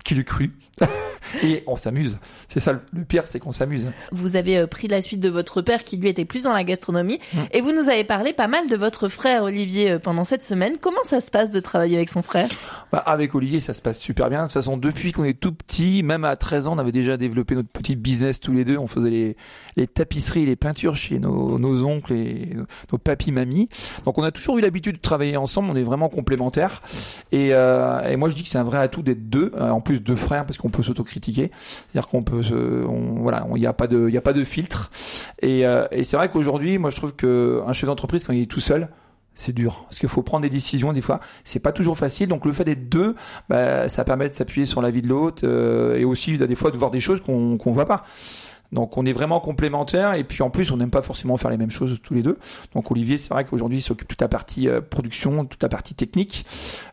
Qui 0.04 0.14
l'eût 0.14 0.24
cru? 0.24 0.56
Et 1.42 1.62
on 1.66 1.76
s'amuse. 1.76 2.18
C'est 2.48 2.60
ça 2.60 2.72
le 2.72 3.04
pire, 3.04 3.26
c'est 3.26 3.38
qu'on 3.38 3.52
s'amuse. 3.52 3.92
Vous 4.10 4.36
avez 4.36 4.58
euh, 4.58 4.66
pris 4.66 4.88
la 4.88 5.00
suite 5.00 5.20
de 5.20 5.28
votre 5.28 5.62
père 5.62 5.84
qui 5.84 5.96
lui 5.96 6.08
était 6.08 6.24
plus 6.24 6.44
dans 6.44 6.52
la 6.52 6.64
gastronomie 6.64 7.20
mm. 7.32 7.38
et 7.52 7.60
vous 7.60 7.72
nous 7.72 7.88
avez 7.88 8.04
parlé 8.04 8.32
pas 8.32 8.48
mal 8.48 8.68
de 8.68 8.76
votre 8.76 9.08
frère 9.08 9.44
Olivier 9.44 9.92
euh, 9.92 9.98
pendant 9.98 10.24
cette 10.24 10.44
semaine. 10.44 10.76
Comment 10.80 11.04
ça 11.04 11.20
se 11.20 11.30
passe 11.30 11.50
de 11.50 11.60
travailler 11.60 11.96
avec 11.96 12.08
son 12.08 12.22
frère? 12.22 12.48
Bah, 12.92 12.98
Avec 12.98 13.34
Olivier, 13.34 13.60
ça 13.60 13.74
se 13.74 13.82
passe 13.82 13.98
super 13.98 14.30
bien. 14.30 14.40
De 14.40 14.44
toute 14.46 14.54
façon, 14.54 14.76
depuis 14.76 15.12
qu'on 15.12 15.24
est 15.24 15.38
tout 15.38 15.52
petit, 15.52 16.02
même 16.02 16.24
à 16.24 16.36
13 16.36 16.68
ans, 16.68 16.74
on 16.74 16.78
avait 16.78 16.92
déjà 16.92 17.16
développé 17.16 17.54
notre 17.54 17.68
petit 17.68 17.96
business 17.96 18.40
tous 18.40 18.52
les 18.52 18.64
deux. 18.64 18.76
On 18.76 18.86
faisait 18.86 19.10
les, 19.10 19.36
les 19.76 19.86
tapisseries, 19.86 20.46
les 20.46 20.56
peintures 20.56 20.96
chez 20.96 21.18
nos, 21.18 21.58
nos 21.58 21.84
oncles 21.84 22.12
et 22.12 22.56
nos 22.92 22.98
papis 22.98 23.32
mamies. 23.32 23.68
Donc 24.04 24.18
on 24.18 24.22
a 24.22 24.30
toujours 24.30 24.58
eu 24.58 24.60
l'habitude 24.60 24.96
de 24.96 25.00
travailler 25.00 25.36
ensemble. 25.36 25.70
On 25.70 25.76
est 25.76 25.82
vraiment 25.82 26.08
complémentaires. 26.08 26.82
Et, 27.32 27.50
euh, 27.52 28.00
et 28.08 28.16
moi, 28.16 28.30
je 28.30 28.34
dis 28.34 28.42
que 28.42 28.48
c'est 28.48 28.58
un 28.58 28.64
vrai 28.64 28.78
atout 28.78 29.02
d'être 29.02 29.28
deux, 29.28 29.52
euh, 29.56 29.70
en 29.70 29.80
plus 29.80 30.02
deux 30.02 30.16
frères, 30.16 30.44
parce 30.46 30.58
qu'on 30.58 30.70
peut 30.70 30.82
s'autocritiquer. 30.82 31.50
C'est-à-dire 31.54 32.08
qu'on 32.08 32.22
peut 32.22 32.42
se, 32.42 32.54
on, 32.54 33.20
voilà, 33.20 33.46
il 33.54 33.60
n'y 33.60 33.66
a 33.66 33.72
pas 33.72 33.86
de, 33.86 34.08
il 34.08 34.16
a 34.16 34.22
pas 34.22 34.32
de 34.32 34.44
filtre. 34.44 34.90
Et, 35.42 35.66
euh, 35.66 35.86
et 35.90 36.04
c'est 36.04 36.16
vrai 36.16 36.28
qu'aujourd'hui, 36.28 36.78
moi, 36.78 36.90
je 36.90 36.96
trouve 36.96 37.14
que 37.14 37.62
un 37.66 37.72
chef 37.72 37.86
d'entreprise 37.86 38.24
quand 38.24 38.32
il 38.32 38.42
est 38.42 38.50
tout 38.50 38.60
seul, 38.60 38.88
c'est 39.34 39.52
dur. 39.52 39.84
Parce 39.84 39.98
qu'il 39.98 40.08
faut 40.08 40.22
prendre 40.22 40.42
des 40.42 40.50
décisions 40.50 40.92
des 40.92 41.00
fois. 41.00 41.20
C'est 41.44 41.60
pas 41.60 41.72
toujours 41.72 41.96
facile. 41.96 42.28
Donc 42.28 42.44
le 42.44 42.52
fait 42.52 42.64
d'être 42.64 42.88
deux 42.88 43.14
bah, 43.48 43.88
ça 43.88 44.04
permet 44.04 44.28
de 44.28 44.34
s'appuyer 44.34 44.66
sur 44.66 44.82
la 44.82 44.90
vie 44.90 45.02
de 45.02 45.08
l'autre 45.08 45.42
euh, 45.44 45.96
et 45.96 46.04
aussi 46.04 46.36
des 46.38 46.54
fois 46.54 46.70
de 46.70 46.76
voir 46.76 46.90
des 46.90 47.00
choses 47.00 47.20
qu'on 47.20 47.56
qu'on 47.56 47.72
voit 47.72 47.86
pas 47.86 48.04
donc 48.72 48.96
on 48.96 49.04
est 49.04 49.12
vraiment 49.12 49.40
complémentaires 49.40 50.14
et 50.14 50.24
puis 50.24 50.42
en 50.42 50.50
plus 50.50 50.70
on 50.70 50.76
n'aime 50.76 50.90
pas 50.90 51.02
forcément 51.02 51.36
faire 51.36 51.50
les 51.50 51.56
mêmes 51.56 51.70
choses 51.70 51.98
tous 52.02 52.14
les 52.14 52.22
deux. 52.22 52.38
Donc 52.74 52.90
Olivier 52.90 53.16
c'est 53.16 53.32
vrai 53.32 53.44
qu'aujourd'hui 53.44 53.78
il 53.78 53.82
s'occupe 53.82 54.08
toute 54.08 54.20
la 54.20 54.28
partie 54.28 54.68
euh, 54.68 54.80
production, 54.80 55.44
toute 55.44 55.62
la 55.62 55.68
partie 55.68 55.94
technique, 55.94 56.44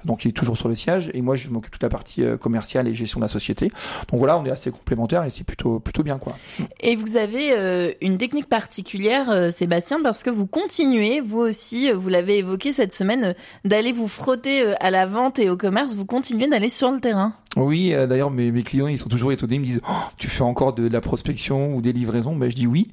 donc 0.06 0.26
il 0.26 0.30
est 0.30 0.34
toujours 0.34 0.58
sur 0.58 0.70
le 0.70 0.76
siège 0.76 1.12
et 1.14 1.22
moi 1.22 1.36
je 1.36 1.50
m'occupe 1.50 1.72
toute 1.72 1.84
la 1.84 1.90
partie 1.90 2.24
euh, 2.24 2.38
commerciale 2.38 2.88
et 2.88 2.94
gestion 2.94 3.20
de 3.20 3.26
la 3.26 3.30
société. 3.30 3.72
Donc 4.10 4.20
voilà 4.20 4.38
on 4.38 4.46
est 4.46 4.52
assez 4.52 4.72
complémentaires 4.72 5.24
et 5.24 5.30
c'est 5.30 5.44
plutôt 5.44 5.80
plutôt 5.80 6.04
bien 6.04 6.18
quoi. 6.18 6.36
Et 6.80 6.96
vous 6.96 7.18
avez 7.18 7.58
euh, 7.58 7.92
une 8.02 8.18
technique 8.18 8.48
particulière 8.48 9.52
Sébastien 9.52 10.00
parce 10.02 10.24
que 10.24 10.30
vous 10.30 10.48
continuez 10.48 11.22
vous 11.22 11.40
aussi 11.40 11.92
vous 11.92 12.10
l'avez 12.10 12.40
évoqué 12.40 12.72
cette 12.74 12.94
semaine 12.94 13.36
d'aller 13.66 13.92
vous 13.92 14.08
frotter 14.08 14.76
à 14.80 14.92
la 14.92 15.06
vente 15.06 15.40
et 15.40 15.50
au 15.50 15.58
commerce, 15.58 15.96
vous 15.96 16.06
continuez 16.06 16.48
d'aller 16.48 16.70
sur 16.70 16.92
le 16.92 17.00
terrain. 17.00 17.34
Oui, 17.58 17.94
d'ailleurs 18.08 18.32
mes, 18.32 18.52
mes 18.52 18.64
clients 18.64 18.88
ils 18.88 18.98
sont 18.98 19.10
toujours 19.10 19.32
étonnés, 19.32 19.56
ils 19.56 19.62
me 19.62 19.66
disent 19.66 19.82
oh, 19.88 19.94
tu 20.18 20.28
fais 20.28 20.44
encore 20.44 20.74
de 20.74 20.88
la 20.88 21.02
prospection 21.02 21.76
ou 21.76 21.82
des 21.82 21.94
livraisons? 21.94 22.36
Ben, 22.36 22.50
Je 22.50 22.56
dis 22.56 22.68
oui, 22.68 22.92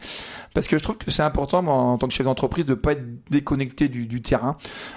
parce 0.54 0.68
que 0.68 0.78
je 0.78 0.82
trouve 0.82 0.98
que 0.98 1.10
c'est 1.10 1.22
important 1.22 1.62
moi, 1.62 1.74
en 1.74 1.98
tant 1.98 2.08
que 2.08 2.14
chef 2.14 2.24
d'entreprise 2.24 2.66
de 2.66 2.74
pas 2.74 2.92
être 2.92 3.04
déconnecté 3.30 3.88
du, 3.88 4.06
du 4.06 4.22
terrain. 4.22 4.56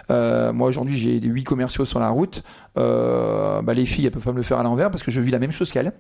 Euh, 0.10 0.54
moi 0.54 0.68
aujourd'hui 0.70 0.98
j'ai 0.98 1.20
huit 1.20 1.44
commerciaux 1.44 1.86
sur 1.86 2.00
la 2.00 2.10
route. 2.10 2.44
Euh, 2.78 3.62
bah, 3.62 3.74
les 3.74 3.86
filles 3.86 4.06
elles 4.06 4.12
peuvent 4.12 4.24
pas 4.24 4.32
me 4.32 4.38
le 4.38 4.44
faire 4.44 4.60
à 4.60 4.64
l'envers 4.64 4.90
parce 4.92 5.04
que 5.04 5.12
je 5.12 5.20
vis 5.22 5.32
la 5.32 5.40
même 5.40 5.52
chose 5.52 5.72
qu'elles. 5.72 5.94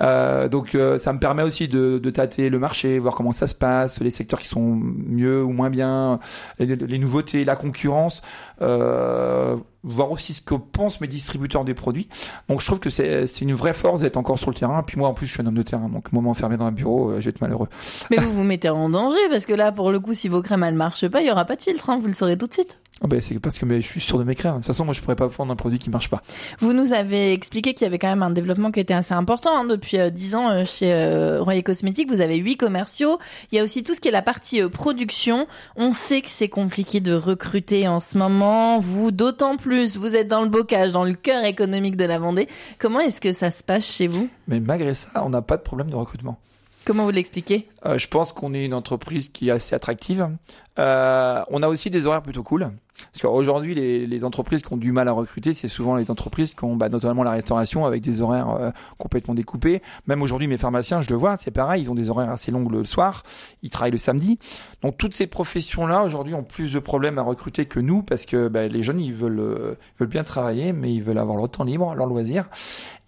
Euh, 0.00 0.48
donc 0.48 0.74
euh, 0.74 0.98
ça 0.98 1.12
me 1.12 1.18
permet 1.18 1.42
aussi 1.42 1.68
de, 1.68 1.98
de, 1.98 2.10
tâter 2.10 2.48
le 2.50 2.58
marché, 2.58 2.98
voir 2.98 3.14
comment 3.14 3.32
ça 3.32 3.46
se 3.46 3.54
passe, 3.54 4.00
les 4.00 4.10
secteurs 4.10 4.40
qui 4.40 4.48
sont 4.48 4.76
mieux 4.76 5.42
ou 5.42 5.50
moins 5.50 5.70
bien, 5.70 6.20
les, 6.58 6.76
les 6.76 6.98
nouveautés, 6.98 7.44
la 7.44 7.56
concurrence. 7.56 8.22
Euh, 8.60 9.56
voir 9.84 10.10
aussi 10.10 10.34
ce 10.34 10.40
que 10.40 10.54
pensent 10.54 11.00
mes 11.00 11.06
distributeurs 11.06 11.64
des 11.64 11.74
produits. 11.74 12.08
Donc 12.48 12.60
je 12.60 12.66
trouve 12.66 12.80
que 12.80 12.90
c'est 12.90 13.40
une 13.40 13.54
vraie 13.54 13.74
force 13.74 14.00
d'être 14.00 14.16
encore 14.16 14.38
sur 14.38 14.50
le 14.50 14.56
terrain. 14.56 14.82
Puis 14.82 14.98
moi 14.98 15.08
en 15.08 15.14
plus 15.14 15.26
je 15.26 15.32
suis 15.32 15.42
un 15.42 15.46
homme 15.46 15.54
de 15.54 15.62
terrain, 15.62 15.88
donc 15.88 16.12
moment 16.12 16.30
enfermé 16.30 16.56
dans 16.56 16.66
un 16.66 16.72
bureau, 16.72 17.10
euh, 17.10 17.20
je 17.20 17.26
vais 17.26 17.30
être 17.30 17.40
malheureux. 17.40 17.68
Mais 18.10 18.16
vous 18.16 18.32
vous 18.32 18.44
mettez 18.44 18.68
en 18.68 18.90
danger 18.90 19.20
parce 19.30 19.46
que 19.46 19.54
là 19.54 19.72
pour 19.72 19.90
le 19.90 20.00
coup 20.00 20.14
si 20.14 20.28
vos 20.28 20.42
crèmes 20.42 20.64
elles 20.64 20.74
marchent 20.74 21.08
pas, 21.08 21.20
il 21.20 21.28
y 21.28 21.30
aura 21.30 21.44
pas 21.44 21.56
de 21.56 21.62
filtre, 21.62 21.90
hein, 21.90 21.98
vous 22.00 22.08
le 22.08 22.12
saurez 22.12 22.36
tout 22.36 22.46
de 22.46 22.52
suite. 22.52 22.78
Oh 23.00 23.06
ben 23.06 23.20
c'est 23.20 23.38
parce 23.38 23.58
que 23.58 23.80
je 23.80 23.86
suis 23.86 24.00
sûr 24.00 24.18
de 24.18 24.32
crèmes. 24.32 24.54
De 24.54 24.56
toute 24.56 24.66
façon, 24.66 24.84
moi, 24.84 24.92
je 24.92 25.00
pourrais 25.00 25.16
pas 25.16 25.28
vendre 25.28 25.52
un 25.52 25.56
produit 25.56 25.78
qui 25.78 25.88
marche 25.88 26.08
pas. 26.08 26.20
Vous 26.58 26.72
nous 26.72 26.92
avez 26.92 27.32
expliqué 27.32 27.72
qu'il 27.72 27.84
y 27.84 27.86
avait 27.86 27.98
quand 27.98 28.08
même 28.08 28.24
un 28.24 28.30
développement 28.30 28.72
qui 28.72 28.80
était 28.80 28.94
assez 28.94 29.14
important 29.14 29.56
hein, 29.56 29.64
depuis 29.64 29.98
euh, 29.98 30.10
10 30.10 30.34
ans 30.34 30.50
euh, 30.50 30.64
chez 30.64 30.92
euh, 30.92 31.40
Royer 31.40 31.62
Cosmétiques. 31.62 32.08
Vous 32.08 32.20
avez 32.20 32.36
huit 32.36 32.56
commerciaux. 32.56 33.18
Il 33.52 33.56
y 33.56 33.60
a 33.60 33.64
aussi 33.64 33.84
tout 33.84 33.94
ce 33.94 34.00
qui 34.00 34.08
est 34.08 34.12
la 34.12 34.22
partie 34.22 34.62
euh, 34.62 34.68
production. 34.68 35.46
On 35.76 35.92
sait 35.92 36.22
que 36.22 36.28
c'est 36.28 36.48
compliqué 36.48 37.00
de 37.00 37.14
recruter 37.14 37.86
en 37.86 38.00
ce 38.00 38.18
moment. 38.18 38.80
Vous, 38.80 39.12
d'autant 39.12 39.56
plus, 39.56 39.96
vous 39.96 40.16
êtes 40.16 40.28
dans 40.28 40.42
le 40.42 40.48
bocage, 40.48 40.90
dans 40.90 41.04
le 41.04 41.14
cœur 41.14 41.44
économique 41.44 41.96
de 41.96 42.04
la 42.04 42.18
Vendée. 42.18 42.48
Comment 42.80 43.00
est-ce 43.00 43.20
que 43.20 43.32
ça 43.32 43.52
se 43.52 43.62
passe 43.62 43.86
chez 43.86 44.08
vous? 44.08 44.28
Mais 44.48 44.58
malgré 44.58 44.94
ça, 44.94 45.08
on 45.24 45.28
n'a 45.28 45.42
pas 45.42 45.56
de 45.56 45.62
problème 45.62 45.90
de 45.90 45.96
recrutement. 45.96 46.38
Comment 46.84 47.04
vous 47.04 47.10
l'expliquez? 47.10 47.68
Je 47.84 48.06
pense 48.08 48.32
qu'on 48.32 48.54
est 48.54 48.64
une 48.64 48.74
entreprise 48.74 49.28
qui 49.28 49.48
est 49.48 49.52
assez 49.52 49.74
attractive. 49.74 50.28
Euh, 50.78 51.42
on 51.50 51.62
a 51.62 51.68
aussi 51.68 51.90
des 51.90 52.06
horaires 52.06 52.22
plutôt 52.22 52.42
cool. 52.42 52.70
Parce 53.12 53.22
qu'aujourd'hui, 53.22 53.74
les, 53.74 54.06
les, 54.06 54.24
entreprises 54.24 54.62
qui 54.62 54.72
ont 54.72 54.76
du 54.76 54.92
mal 54.92 55.08
à 55.08 55.12
recruter, 55.12 55.54
c'est 55.54 55.68
souvent 55.68 55.96
les 55.96 56.10
entreprises 56.10 56.54
qui 56.54 56.64
ont 56.64 56.76
bah, 56.76 56.88
notamment 56.88 57.22
la 57.22 57.30
restauration 57.32 57.86
avec 57.86 58.02
des 58.02 58.20
horaires 58.20 58.50
euh, 58.50 58.70
complètement 58.98 59.34
découpés. 59.34 59.82
Même 60.06 60.22
aujourd'hui, 60.22 60.48
mes 60.48 60.56
pharmaciens, 60.56 61.00
je 61.00 61.10
le 61.10 61.16
vois, 61.16 61.36
c'est 61.36 61.50
pareil, 61.50 61.82
ils 61.82 61.90
ont 61.90 61.94
des 61.94 62.10
horaires 62.10 62.30
assez 62.30 62.50
longs 62.50 62.68
le 62.68 62.84
soir, 62.84 63.22
ils 63.62 63.70
travaillent 63.70 63.92
le 63.92 63.98
samedi. 63.98 64.38
Donc 64.82 64.98
toutes 64.98 65.14
ces 65.14 65.26
professions-là, 65.26 66.02
aujourd'hui, 66.02 66.34
ont 66.34 66.42
plus 66.42 66.72
de 66.72 66.78
problèmes 66.78 67.18
à 67.18 67.22
recruter 67.22 67.66
que 67.66 67.80
nous, 67.80 68.02
parce 68.02 68.26
que 68.26 68.48
bah, 68.48 68.66
les 68.66 68.82
jeunes, 68.82 69.00
ils 69.00 69.14
veulent, 69.14 69.40
euh, 69.40 69.74
veulent 69.98 70.08
bien 70.08 70.24
travailler, 70.24 70.72
mais 70.72 70.92
ils 70.92 71.02
veulent 71.02 71.18
avoir 71.18 71.36
leur 71.36 71.48
temps 71.48 71.64
libre, 71.64 71.94
leur 71.94 72.06
loisir. 72.06 72.46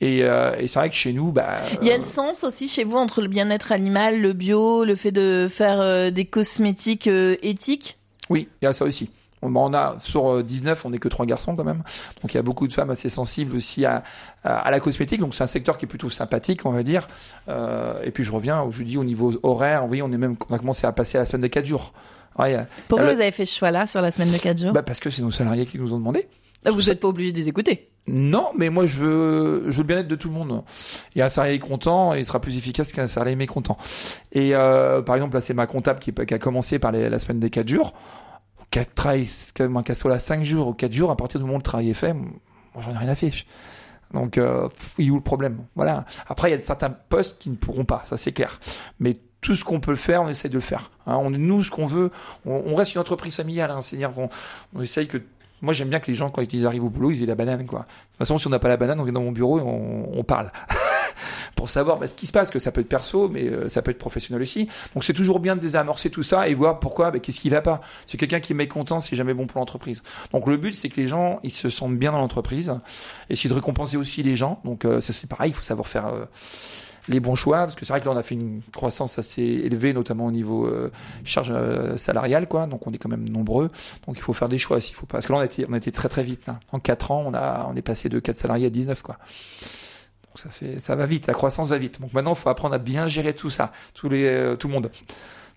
Et, 0.01 0.23
euh, 0.23 0.55
et 0.59 0.67
c'est 0.67 0.79
vrai 0.79 0.89
que 0.89 0.97
chez 0.97 1.13
nous, 1.13 1.31
bah, 1.31 1.57
il 1.83 1.89
y 1.89 1.93
a 1.93 1.99
le 1.99 2.05
sens 2.05 2.43
aussi 2.43 2.69
chez 2.69 2.85
vous 2.85 2.97
entre 2.97 3.21
le 3.21 3.29
bien-être 3.29 3.71
animal, 3.71 4.23
le 4.23 4.33
bio, 4.33 4.70
le 4.85 4.95
fait 4.95 5.13
de 5.13 5.49
faire 5.51 5.81
euh, 5.81 6.11
des 6.11 6.25
cosmétiques 6.25 7.07
euh, 7.07 7.37
éthiques? 7.43 7.99
Oui, 8.29 8.49
il 8.61 8.65
y 8.65 8.69
a 8.69 8.73
ça 8.73 8.85
aussi. 8.85 9.11
On, 9.43 9.55
on 9.57 9.73
a 9.75 9.97
sur 10.03 10.43
19, 10.43 10.85
on 10.85 10.91
n'est 10.91 10.99
que 10.99 11.09
trois 11.09 11.25
garçons 11.27 11.57
quand 11.57 11.65
même. 11.65 11.83
Donc 12.23 12.33
il 12.33 12.37
y 12.37 12.39
a 12.39 12.43
beaucoup 12.43 12.69
de 12.69 12.73
femmes 12.73 12.91
assez 12.91 13.09
sensibles 13.09 13.57
aussi 13.57 13.85
à, 13.87 14.03
à, 14.45 14.59
à 14.59 14.71
la 14.71 14.81
cosmétique. 14.81 15.21
Donc 15.21 15.35
c'est 15.35 15.43
un 15.45 15.47
secteur 15.49 15.79
qui 15.79 15.87
est 15.87 15.89
plutôt 15.89 16.11
sympathique, 16.11 16.67
on 16.67 16.71
va 16.73 16.83
dire. 16.83 17.09
Euh, 17.49 18.01
et 18.05 18.11
puis 18.11 18.23
je 18.23 18.33
reviens, 18.33 18.67
je 18.71 18.83
dis 18.83 18.99
au 18.99 19.05
niveau 19.05 19.33
horaire, 19.43 19.83
vous 19.83 19.89
voyez, 19.89 20.03
on 20.03 20.13
est 20.13 20.19
même, 20.19 20.37
on 20.49 20.55
a 20.55 20.59
commencé 20.59 20.87
à 20.87 20.93
passer 20.93 21.17
à 21.19 21.21
la 21.23 21.27
semaine 21.27 21.43
de 21.43 21.47
4 21.49 21.65
jours. 21.67 21.93
Ouais, 22.39 22.57
Pourquoi 22.89 23.13
vous 23.15 23.21
avez 23.21 23.33
fait 23.33 23.45
ce 23.45 23.59
choix-là 23.59 23.87
sur 23.87 24.01
la 24.01 24.11
semaine 24.11 24.31
de 24.31 24.39
4 24.39 24.59
jours? 24.59 24.73
Bah 24.73 24.83
Parce 24.83 25.01
que 25.01 25.11
c'est 25.11 25.21
nos 25.23 25.31
salariés 25.33 25.67
qui 25.67 25.79
nous 25.79 25.93
ont 25.93 25.99
demandé. 25.99 26.29
Vous 26.65 26.83
n'êtes 26.83 27.01
pas 27.01 27.09
obligé 27.09 27.33
de 27.33 27.39
les 27.39 27.49
écouter. 27.49 27.90
Non, 28.07 28.51
mais 28.57 28.71
moi 28.71 28.87
je 28.87 28.99
veux, 28.99 29.65
je 29.67 29.77
veux 29.77 29.83
le 29.83 29.87
bien-être 29.87 30.09
de 30.09 30.17
tout 30.17 30.29
le 30.29 30.35
monde. 30.35 30.65
Et 31.15 31.23
un 31.23 31.29
salarié 31.29 31.59
content, 31.59 32.15
il 32.15 32.25
sera 32.25 32.41
plus 32.41 32.57
efficace 32.57 32.93
qu'un 32.93 33.07
salarié 33.07 33.37
mécontent. 33.37 33.77
Et 34.33 34.55
euh, 34.55 35.03
par 35.03 35.15
exemple, 35.15 35.35
là 35.35 35.41
c'est 35.41 35.55
ma 35.55 35.67
comptable 35.67 36.01
qui, 36.01 36.13
a 36.19 36.39
commencé 36.39 36.79
par 36.79 36.93
la 36.93 37.19
semaine 37.19 37.41
des 37.41 37.51
4 37.51 37.69
jours. 37.69 37.95
Qu'elle 38.71 38.87
travaille, 38.87 39.29
qu'elle 39.55 39.97
soit 39.97 40.11
là 40.11 40.19
5 40.19 40.45
jours 40.45 40.69
ou 40.69 40.75
4 40.75 40.93
jours, 40.93 41.11
à 41.11 41.17
partir 41.17 41.41
du 41.41 41.45
moment 41.45 41.57
où 41.57 41.59
le 41.59 41.65
travail 41.65 41.91
est 41.91 41.95
fait, 41.95 42.13
moi 42.13 42.25
j'en 42.81 42.93
ai 42.93 42.99
rien 42.99 43.09
à 43.09 43.15
fiche. 43.15 43.47
Donc, 44.15 44.39
euh, 44.39 44.69
il 44.99 45.09
est 45.09 45.11
où 45.11 45.17
le 45.17 45.21
problème? 45.21 45.65
Voilà. 45.77 46.05
Après, 46.29 46.51
il 46.51 46.55
y 46.55 46.57
a 46.57 46.61
certains 46.61 46.91
postes 46.91 47.39
qui 47.39 47.51
ne 47.51 47.57
pourront 47.57 47.85
pas, 47.85 48.03
ça 48.05 48.17
c'est 48.17 48.33
clair. 48.33 48.59
Mais 48.99 49.17
tout 49.41 49.55
ce 49.55 49.65
qu'on 49.65 49.81
peut 49.81 49.95
faire, 49.95 50.23
on 50.23 50.29
essaie 50.29 50.49
de 50.49 50.55
le 50.55 50.61
faire. 50.61 50.91
Hein, 51.07 51.17
on, 51.17 51.31
nous, 51.31 51.63
ce 51.63 51.71
qu'on 51.71 51.87
veut, 51.87 52.11
on, 52.45 52.63
on, 52.67 52.75
reste 52.75 52.95
une 52.95 53.01
entreprise 53.01 53.37
familiale. 53.37 53.71
Hein, 53.71 53.83
C'est-à-dire 53.83 54.13
qu'on 54.13 54.29
on 54.75 54.83
essaye 54.83 55.07
que 55.07 55.19
moi, 55.63 55.73
j'aime 55.73 55.89
bien 55.89 56.01
que 56.01 56.07
les 56.07 56.15
gens, 56.15 56.31
quand 56.31 56.43
ils 56.53 56.67
arrivent 56.67 56.85
au 56.85 56.91
boulot, 56.91 57.11
ils 57.11 57.23
aient 57.23 57.27
la 57.27 57.35
banane, 57.35 57.67
quoi. 57.67 57.81
De 57.81 57.85
toute 57.85 58.19
façon, 58.19 58.39
si 58.39 58.47
on 58.47 58.51
n'a 58.51 58.59
pas 58.59 58.69
la 58.69 58.77
banane, 58.77 59.01
on 59.01 59.05
vient 59.05 59.13
dans 59.13 59.23
mon 59.23 59.33
bureau 59.33 59.59
et 59.59 59.63
on, 59.63 60.19
on 60.19 60.25
parle. 60.25 60.51
pour 61.55 61.69
savoir 61.69 61.99
bah, 61.99 62.07
ce 62.07 62.15
qui 62.15 62.27
se 62.27 62.33
passe, 62.33 62.51
que 62.51 62.59
ça 62.59 62.73
peut 62.73 62.81
être 62.81 62.89
perso, 62.89 63.29
mais 63.29 63.45
euh, 63.45 63.69
ça 63.69 63.83
peut 63.83 63.91
être 63.91 63.99
professionnel 63.99 64.43
aussi. 64.43 64.69
Donc 64.95 65.05
c'est 65.05 65.13
toujours 65.13 65.41
bien 65.41 65.57
de 65.57 65.61
désamorcer 65.61 66.11
tout 66.11 66.23
ça 66.23 66.49
et 66.49 66.55
voir 66.55 66.81
pourquoi, 66.81 67.11
bah, 67.11 67.19
qu'est-ce 67.19 67.41
qui 67.41 67.51
va 67.51 67.61
pas. 67.61 67.81
C'est 68.07 68.17
quelqu'un 68.17 68.41
qui 68.41 68.53
est 68.53 68.57
mécontent, 68.57 69.01
c'est 69.01 69.17
jamais 69.17 69.35
bon 69.35 69.47
pour 69.47 69.59
l'entreprise. 69.59 70.03
Donc 70.33 70.47
le 70.47 70.57
but, 70.57 70.75
c'est 70.75 70.89
que 70.89 71.01
les 71.01 71.09
gens, 71.09 71.41
ils 71.43 71.51
se 71.51 71.71
sentent 71.71 71.97
bien 71.97 72.13
dans 72.13 72.19
l'entreprise, 72.19 72.75
essayer 73.29 73.51
de 73.51 73.55
récompenser 73.55 73.97
aussi 73.97 74.23
les 74.23 74.37
gens. 74.37 74.61
Donc 74.65 74.85
euh, 74.85 75.01
ça 75.01 75.13
c'est 75.13 75.29
pareil, 75.29 75.51
il 75.51 75.55
faut 75.55 75.63
savoir 75.63 75.87
faire. 75.87 76.07
Euh, 76.07 76.25
les 77.11 77.21
bons 77.21 77.35
choix 77.35 77.59
parce 77.59 77.75
que 77.75 77.85
c'est 77.85 77.93
vrai 77.93 78.01
que 78.01 78.07
là 78.07 78.13
on 78.13 78.17
a 78.17 78.23
fait 78.23 78.35
une 78.35 78.63
croissance 78.73 79.19
assez 79.19 79.43
élevée 79.43 79.93
notamment 79.93 80.27
au 80.27 80.31
niveau 80.31 80.67
euh, 80.67 80.91
charge 81.25 81.51
euh, 81.51 81.97
salariale 81.97 82.47
quoi. 82.49 82.67
Donc 82.67 82.87
on 82.87 82.93
est 82.93 82.99
quand 82.99 83.09
même 83.09 83.29
nombreux. 83.29 83.71
Donc 84.07 84.17
il 84.17 84.23
faut 84.23 84.33
faire 84.33 84.49
des 84.49 84.59
choix 84.59 84.79
il 84.79 84.95
faut 84.95 85.07
pas 85.07 85.19
parce 85.19 85.27
que 85.27 85.33
là 85.33 85.39
on 85.39 85.73
a 85.75 85.77
on 85.77 85.81
très 85.81 86.09
très 86.09 86.23
vite 86.23 86.47
en 86.73 86.79
4 86.79 87.11
ans 87.11 87.25
on 87.27 87.35
a 87.35 87.67
on 87.71 87.77
est 87.77 87.83
passé 87.83 88.09
de 88.09 88.19
4 88.19 88.37
salariés 88.37 88.67
à 88.67 88.71
19 88.71 89.03
quoi. 89.03 89.17
Donc 90.27 90.39
ça 90.39 90.49
fait 90.49 90.79
ça 90.81 90.95
va 90.95 91.07
vite. 91.07 91.27
La 91.27 91.35
croissance 91.35 91.69
va 91.69 91.79
vite. 91.79 92.01
Donc 92.01 92.13
maintenant 92.13 92.33
il 92.33 92.39
faut 92.39 92.49
apprendre 92.49 92.75
à 92.75 92.79
bien 92.79 93.09
gérer 93.09 93.35
tout 93.35 93.51
ça. 93.51 93.73
Tous 93.95 94.09
les 94.09 94.25
euh, 94.25 94.57
tout 94.57 94.69
le 94.69 94.75
monde 94.75 94.91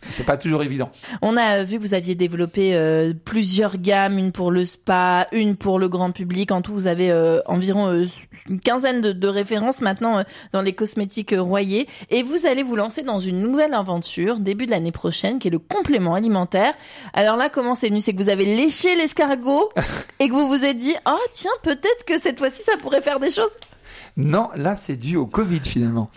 c'est 0.09 0.25
pas 0.25 0.37
toujours 0.37 0.63
évident. 0.63 0.89
On 1.21 1.37
a 1.37 1.63
vu 1.63 1.77
que 1.77 1.81
vous 1.81 1.93
aviez 1.93 2.15
développé 2.15 2.75
euh, 2.75 3.13
plusieurs 3.25 3.77
gammes, 3.77 4.17
une 4.17 4.31
pour 4.31 4.51
le 4.51 4.65
spa, 4.65 5.27
une 5.31 5.55
pour 5.55 5.79
le 5.79 5.89
grand 5.89 6.11
public. 6.11 6.51
En 6.51 6.61
tout, 6.61 6.73
vous 6.73 6.87
avez 6.87 7.11
euh, 7.11 7.39
environ 7.45 7.87
euh, 7.87 8.05
une 8.49 8.59
quinzaine 8.59 9.01
de, 9.01 9.11
de 9.11 9.27
références 9.27 9.81
maintenant 9.81 10.19
euh, 10.19 10.23
dans 10.51 10.61
les 10.61 10.73
cosmétiques 10.73 11.33
Royer. 11.37 11.87
Et 12.09 12.23
vous 12.23 12.45
allez 12.45 12.63
vous 12.63 12.75
lancer 12.75 13.03
dans 13.03 13.19
une 13.19 13.41
nouvelle 13.41 13.73
aventure 13.73 14.39
début 14.39 14.65
de 14.65 14.71
l'année 14.71 14.91
prochaine, 14.91 15.39
qui 15.39 15.47
est 15.47 15.51
le 15.51 15.59
complément 15.59 16.13
alimentaire. 16.13 16.73
Alors 17.13 17.37
là, 17.37 17.49
comment 17.49 17.75
c'est 17.75 17.89
venu? 17.89 18.01
C'est 18.01 18.13
que 18.13 18.21
vous 18.21 18.29
avez 18.29 18.45
léché 18.45 18.95
l'escargot 18.95 19.69
et 20.19 20.27
que 20.27 20.33
vous 20.33 20.47
vous 20.47 20.63
êtes 20.63 20.77
dit, 20.77 20.95
oh 21.05 21.17
tiens, 21.31 21.51
peut-être 21.61 22.05
que 22.05 22.19
cette 22.19 22.39
fois-ci, 22.39 22.61
ça 22.63 22.77
pourrait 22.81 23.01
faire 23.01 23.19
des 23.19 23.29
choses. 23.29 23.51
Non, 24.17 24.49
là, 24.55 24.75
c'est 24.75 24.95
dû 24.95 25.15
au 25.15 25.25
Covid 25.25 25.61
finalement. 25.61 26.09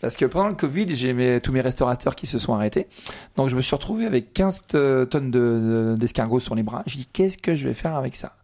Parce 0.00 0.16
que 0.16 0.24
pendant 0.24 0.48
le 0.48 0.54
Covid, 0.54 0.86
j'ai 0.94 1.12
mes, 1.12 1.40
tous 1.40 1.52
mes 1.52 1.60
restaurateurs 1.60 2.16
qui 2.16 2.26
se 2.26 2.38
sont 2.38 2.54
arrêtés. 2.54 2.86
Donc 3.36 3.48
je 3.48 3.56
me 3.56 3.60
suis 3.60 3.74
retrouvé 3.74 4.06
avec 4.06 4.32
15 4.32 4.64
tonnes 5.10 5.30
de, 5.30 5.96
d'escargots 5.98 6.38
de, 6.38 6.42
sur 6.42 6.54
les 6.54 6.62
bras. 6.62 6.82
J'ai 6.86 7.00
dit, 7.00 7.08
qu'est-ce 7.12 7.38
que 7.38 7.54
je 7.54 7.68
vais 7.68 7.74
faire 7.74 7.94
avec 7.94 8.16
ça? 8.16 8.34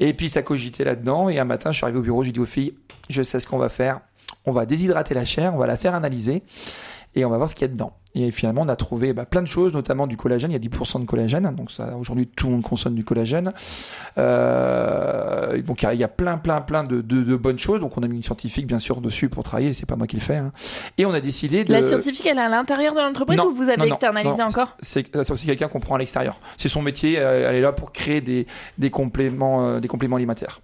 Et 0.00 0.14
puis 0.14 0.28
ça 0.30 0.42
cogitait 0.42 0.84
là-dedans. 0.84 1.28
Et 1.28 1.38
un 1.38 1.44
matin, 1.44 1.72
je 1.72 1.76
suis 1.76 1.84
arrivé 1.84 1.98
au 1.98 2.02
bureau, 2.02 2.24
j'ai 2.24 2.32
dit 2.32 2.40
aux 2.40 2.46
filles, 2.46 2.74
je 3.10 3.22
sais 3.22 3.38
ce 3.38 3.46
qu'on 3.46 3.58
va 3.58 3.68
faire. 3.68 4.00
On 4.46 4.52
va 4.52 4.66
déshydrater 4.66 5.14
la 5.14 5.24
chair, 5.24 5.54
on 5.54 5.58
va 5.58 5.66
la 5.66 5.76
faire 5.76 5.94
analyser 5.94 6.42
et 7.14 7.24
on 7.24 7.30
va 7.30 7.36
voir 7.36 7.48
ce 7.48 7.54
qu'il 7.54 7.62
y 7.62 7.70
a 7.70 7.72
dedans. 7.72 7.92
Et 8.14 8.30
finalement, 8.30 8.62
on 8.62 8.68
a 8.68 8.76
trouvé 8.76 9.12
bah, 9.12 9.24
plein 9.24 9.42
de 9.42 9.46
choses, 9.46 9.72
notamment 9.72 10.06
du 10.06 10.16
collagène. 10.16 10.50
Il 10.50 10.54
y 10.54 10.56
a 10.56 10.60
10% 10.70 11.00
de 11.00 11.06
collagène, 11.06 11.50
donc 11.56 11.70
ça 11.70 11.96
aujourd'hui 11.96 12.26
tout 12.26 12.46
le 12.46 12.52
monde 12.52 12.62
consomme 12.62 12.94
du 12.94 13.04
collagène. 13.04 13.52
Euh, 14.18 15.62
donc 15.62 15.82
il 15.82 15.86
y, 15.86 15.88
a, 15.88 15.94
il 15.94 16.00
y, 16.00 16.04
a, 16.04 16.08
plein, 16.08 16.36
plein, 16.38 16.60
plein 16.60 16.84
de, 16.84 17.00
de, 17.00 17.22
de, 17.22 17.36
bonnes 17.36 17.58
choses. 17.58 17.80
Donc 17.80 17.96
on 17.96 18.02
a 18.02 18.08
mis 18.08 18.16
une 18.16 18.22
scientifique 18.22 18.66
bien 18.66 18.78
sûr 18.78 19.00
dessus 19.00 19.28
pour 19.28 19.44
travailler. 19.44 19.72
C'est 19.72 19.86
pas 19.86 19.96
moi 19.96 20.06
qui 20.06 20.16
le 20.16 20.22
fais. 20.22 20.36
Hein. 20.36 20.52
Et 20.98 21.06
on 21.06 21.12
a 21.12 21.20
décidé 21.20 21.64
de. 21.64 21.72
La 21.72 21.82
scientifique, 21.82 22.26
elle 22.26 22.38
est 22.38 22.42
à 22.42 22.48
l'intérieur 22.48 22.94
de 22.94 23.00
l'entreprise 23.00 23.40
ou 23.40 23.54
vous 23.54 23.68
avez 23.68 23.78
non, 23.78 23.84
externalisé 23.86 24.38
non, 24.38 24.46
encore? 24.46 24.76
C'est 24.82 25.30
aussi 25.30 25.46
quelqu'un 25.46 25.68
qu'on 25.68 25.80
prend 25.80 25.94
à 25.94 25.98
l'extérieur. 25.98 26.38
C'est 26.56 26.68
son 26.68 26.82
métier. 26.82 27.14
Elle 27.14 27.54
est 27.54 27.60
là 27.60 27.72
pour 27.72 27.92
créer 27.92 28.20
des, 28.20 28.46
des 28.78 28.90
compléments, 28.90 29.66
euh, 29.66 29.80
des 29.80 29.88
compléments 29.88 30.16
alimentaires. 30.16 30.60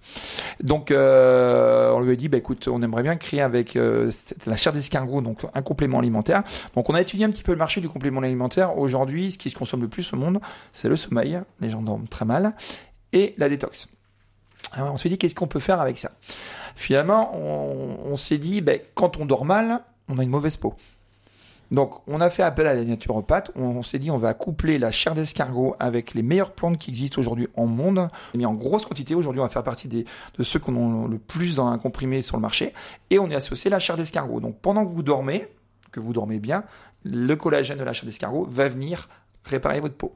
Donc 0.61 0.91
euh, 0.91 1.91
on 1.91 2.01
lui 2.01 2.11
a 2.11 2.15
dit, 2.15 2.29
bah 2.29 2.37
écoute, 2.37 2.67
on 2.67 2.81
aimerait 2.81 3.03
bien 3.03 3.15
créer 3.15 3.41
avec 3.41 3.75
euh, 3.75 4.11
la 4.45 4.55
chair 4.55 4.73
d'escargot, 4.73 5.21
donc 5.21 5.39
un 5.53 5.61
complément 5.61 5.99
alimentaire. 5.99 6.43
Donc 6.75 6.89
on 6.89 6.93
a 6.93 7.01
étudié 7.01 7.25
un 7.25 7.31
petit 7.31 7.38
peu 7.43 7.51
le 7.51 7.57
marché 7.57 7.81
du 7.81 7.89
complément 7.89 8.21
alimentaire. 8.21 8.77
Aujourd'hui, 8.77 9.31
ce 9.31 9.37
qui 9.37 9.49
se 9.49 9.55
consomme 9.55 9.81
le 9.81 9.87
plus 9.87 10.13
au 10.13 10.17
monde, 10.17 10.39
c'est 10.73 10.89
le 10.89 10.95
sommeil. 10.95 11.39
Les 11.59 11.69
gens 11.69 11.81
dorment 11.81 12.07
très 12.07 12.25
mal 12.25 12.55
et 13.13 13.33
la 13.37 13.49
détox. 13.49 13.89
On 14.77 14.97
s'est 14.97 15.09
dit 15.09 15.17
qu'est-ce 15.17 15.35
qu'on 15.35 15.47
peut 15.47 15.59
faire 15.59 15.81
avec 15.81 15.97
ça? 15.97 16.11
Finalement, 16.75 17.35
on, 17.35 18.15
s'est 18.15 18.37
dit 18.37 18.61
ben, 18.61 18.79
quand 18.93 19.17
on 19.17 19.25
dort 19.25 19.45
mal, 19.45 19.81
on 20.07 20.19
a 20.19 20.23
une 20.23 20.29
mauvaise 20.29 20.57
peau. 20.57 20.75
Donc 21.71 22.01
on 22.07 22.19
a 22.19 22.29
fait 22.29 22.41
appel 22.41 22.65
à 22.65 22.73
la 22.73 22.83
naturopathe, 22.83 23.51
on, 23.55 23.65
on 23.65 23.83
s'est 23.83 23.99
dit 23.99 24.09
on 24.09 24.17
va 24.17 24.33
coupler 24.33 24.79
la 24.79 24.91
chair 24.91 25.13
d'escargot 25.13 25.75
avec 25.79 26.15
les 26.15 26.23
meilleures 26.23 26.51
plantes 26.51 26.79
qui 26.79 26.89
existent 26.89 27.19
aujourd'hui 27.19 27.47
en 27.55 27.67
monde, 27.67 28.09
mis 28.33 28.45
en 28.45 28.53
grosse 28.53 28.85
quantité, 28.85 29.13
aujourd'hui 29.13 29.39
on 29.39 29.43
va 29.43 29.49
faire 29.49 29.61
partie 29.61 29.87
des, 29.87 30.05
de 30.37 30.43
ceux 30.43 30.57
qu'on 30.57 31.05
a 31.05 31.07
le 31.07 31.19
plus 31.19 31.57
dans 31.57 31.67
un 31.67 31.77
comprimé 31.77 32.23
sur 32.23 32.37
le 32.37 32.41
marché, 32.41 32.73
et 33.11 33.19
on 33.19 33.29
est 33.29 33.35
associé 33.35 33.69
la 33.69 33.77
chair 33.77 33.97
d'escargot. 33.97 34.39
Donc 34.39 34.57
pendant 34.59 34.83
que 34.83 34.91
vous 34.91 35.03
dormez, 35.03 35.47
que 35.91 35.99
vous 35.99 36.13
dormez 36.13 36.39
bien, 36.39 36.63
le 37.03 37.35
collagène 37.35 37.77
de 37.77 37.83
la 37.83 37.93
chair 37.93 38.05
d'escargot 38.05 38.45
va 38.49 38.67
venir 38.67 39.09
réparer 39.45 39.79
votre 39.79 39.95
peau. 39.95 40.13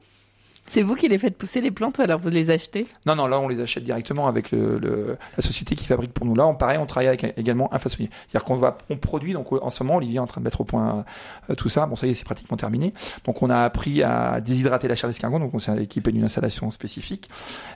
C'est 0.66 0.80
vous 0.80 0.94
qui 0.94 1.08
les 1.08 1.18
faites 1.18 1.36
pousser 1.36 1.60
les 1.60 1.70
plantes 1.70 1.98
ou 1.98 2.02
alors 2.02 2.18
vous 2.18 2.30
les 2.30 2.50
achetez? 2.50 2.86
Non, 3.04 3.14
non, 3.14 3.26
là 3.26 3.38
on 3.38 3.48
les 3.48 3.60
achète 3.60 3.84
directement 3.84 4.28
avec 4.28 4.50
le, 4.50 4.78
le, 4.78 5.18
la 5.36 5.42
société 5.42 5.76
qui 5.76 5.84
fabrique 5.84 6.14
pour 6.14 6.24
nous. 6.24 6.34
Là, 6.34 6.46
on, 6.46 6.54
pareil, 6.54 6.78
on 6.78 6.86
travaille 6.86 7.08
avec 7.08 7.34
également 7.36 7.72
un 7.74 7.78
façonnier. 7.78 8.08
C'est-à-dire 8.28 8.46
qu'on 8.46 8.56
va, 8.56 8.78
on 8.88 8.96
produit. 8.96 9.34
Donc 9.34 9.52
en 9.52 9.68
ce 9.68 9.82
moment, 9.82 9.96
Olivier 9.96 10.16
est 10.16 10.20
en 10.20 10.26
train 10.26 10.40
de 10.40 10.44
mettre 10.44 10.62
au 10.62 10.64
point 10.64 11.04
euh, 11.50 11.54
tout 11.54 11.68
ça. 11.68 11.84
Bon, 11.84 11.96
ça 11.96 12.06
y 12.06 12.10
est, 12.10 12.14
c'est 12.14 12.24
pratiquement 12.24 12.56
terminé. 12.56 12.94
Donc 13.26 13.42
on 13.42 13.50
a 13.50 13.58
appris 13.58 14.02
à 14.02 14.40
déshydrater 14.40 14.88
la 14.88 14.94
chair 14.94 15.10
d'escargot. 15.10 15.38
Donc 15.38 15.52
on 15.52 15.58
s'est 15.58 15.76
équipé 15.82 16.12
d'une 16.12 16.24
installation 16.24 16.70
spécifique 16.70 17.28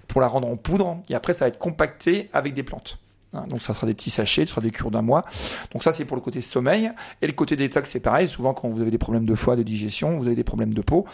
pour 0.07 0.23
la 0.23 0.29
rendre 0.29 0.49
en 0.49 0.57
poudre. 0.57 0.97
Et 1.11 1.15
après, 1.15 1.35
ça 1.35 1.45
va 1.45 1.49
être 1.49 1.59
compacté 1.59 2.31
avec 2.33 2.55
des 2.55 2.63
plantes. 2.63 2.99
Hein, 3.35 3.45
donc 3.49 3.61
ça 3.61 3.75
sera 3.75 3.87
des 3.87 3.95
petits 3.95 4.11
sachets, 4.11 4.47
ce 4.47 4.51
sera 4.51 4.61
des 4.61 4.71
cures 4.71 4.91
d'un 4.91 5.03
mois. 5.03 5.25
Donc 5.73 5.83
ça 5.83 5.93
c'est 5.93 6.05
pour 6.05 6.17
le 6.17 6.23
côté 6.23 6.41
sommeil. 6.41 6.91
Et 7.21 7.27
le 7.27 7.33
côté 7.33 7.57
détox 7.57 7.89
c'est 7.91 8.01
pareil. 8.01 8.29
Souvent 8.29 8.55
quand 8.55 8.69
vous 8.69 8.81
avez 8.81 8.91
des 8.91 8.99
problèmes 8.99 9.27
de 9.27 9.35
foie, 9.35 9.57
de 9.57 9.63
digestion, 9.63 10.19
vous 10.19 10.27
avez 10.27 10.37
des 10.37 10.45
problèmes 10.45 10.75
de 10.75 10.81
peau. 10.81 11.07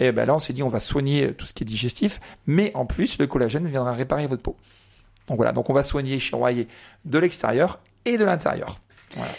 Et 0.00 0.12
ben 0.12 0.26
là 0.26 0.34
on 0.34 0.38
s'est 0.38 0.52
dit 0.52 0.62
on 0.62 0.68
va 0.68 0.80
soigner 0.80 1.32
tout 1.34 1.46
ce 1.46 1.52
qui 1.52 1.64
est 1.64 1.66
digestif, 1.66 2.20
mais 2.46 2.72
en 2.74 2.86
plus 2.86 3.18
le 3.18 3.26
collagène 3.26 3.66
viendra 3.66 3.92
réparer 3.92 4.26
votre 4.26 4.42
peau. 4.42 4.56
Donc 5.28 5.36
voilà, 5.36 5.52
donc 5.52 5.68
on 5.68 5.74
va 5.74 5.82
soigner 5.82 6.18
chez 6.18 6.34
Royer 6.34 6.68
de 7.04 7.18
l'extérieur 7.18 7.80
et 8.04 8.16
de 8.16 8.24
l'intérieur. 8.24 8.80
Voilà. 9.14 9.32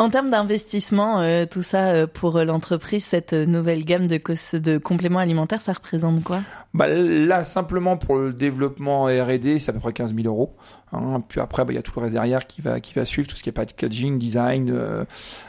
En 0.00 0.08
termes 0.08 0.30
d'investissement, 0.30 1.20
euh, 1.20 1.44
tout 1.44 1.62
ça 1.62 1.88
euh, 1.88 2.06
pour 2.06 2.38
l'entreprise, 2.38 3.04
cette 3.04 3.34
nouvelle 3.34 3.84
gamme 3.84 4.06
de, 4.06 4.78
compléments 4.78 5.18
alimentaires, 5.18 5.60
ça 5.60 5.74
représente 5.74 6.24
quoi? 6.24 6.40
Bah, 6.72 6.88
Là, 6.88 7.44
simplement 7.44 7.98
pour 7.98 8.16
le 8.16 8.32
développement 8.32 9.04
R&D, 9.04 9.58
c'est 9.58 9.68
à 9.68 9.74
peu 9.74 9.80
près 9.80 9.92
15 9.92 10.14
000 10.14 10.26
euros. 10.26 10.56
Hein. 10.92 11.22
Puis 11.28 11.38
après, 11.38 11.66
bah, 11.66 11.74
il 11.74 11.76
y 11.76 11.78
a 11.78 11.82
tout 11.82 11.92
le 11.96 12.00
reste 12.00 12.14
derrière 12.14 12.46
qui 12.46 12.62
va, 12.62 12.80
qui 12.80 12.94
va 12.94 13.04
suivre, 13.04 13.28
tout 13.28 13.36
ce 13.36 13.42
qui 13.42 13.50
est 13.50 13.52
packaging, 13.52 14.18
design, 14.18 14.70
euh, 14.70 15.04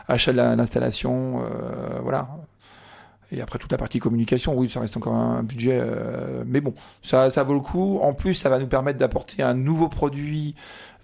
achat 0.09 0.33
de 0.33 0.37
l'installation, 0.37 1.43
euh, 1.45 1.99
voilà. 2.01 2.27
Et 3.31 3.41
après 3.41 3.59
toute 3.59 3.71
la 3.71 3.77
partie 3.77 3.99
communication, 3.99 4.53
oui, 4.57 4.69
ça 4.69 4.81
reste 4.81 4.97
encore 4.97 5.13
un 5.15 5.41
budget, 5.41 5.79
euh, 5.81 6.43
mais 6.45 6.59
bon, 6.59 6.73
ça, 7.01 7.29
ça 7.29 7.43
vaut 7.43 7.53
le 7.53 7.61
coup. 7.61 7.99
En 8.01 8.13
plus, 8.13 8.33
ça 8.33 8.49
va 8.49 8.59
nous 8.59 8.67
permettre 8.67 8.99
d'apporter 8.99 9.41
un 9.41 9.53
nouveau 9.53 9.87
produit 9.87 10.53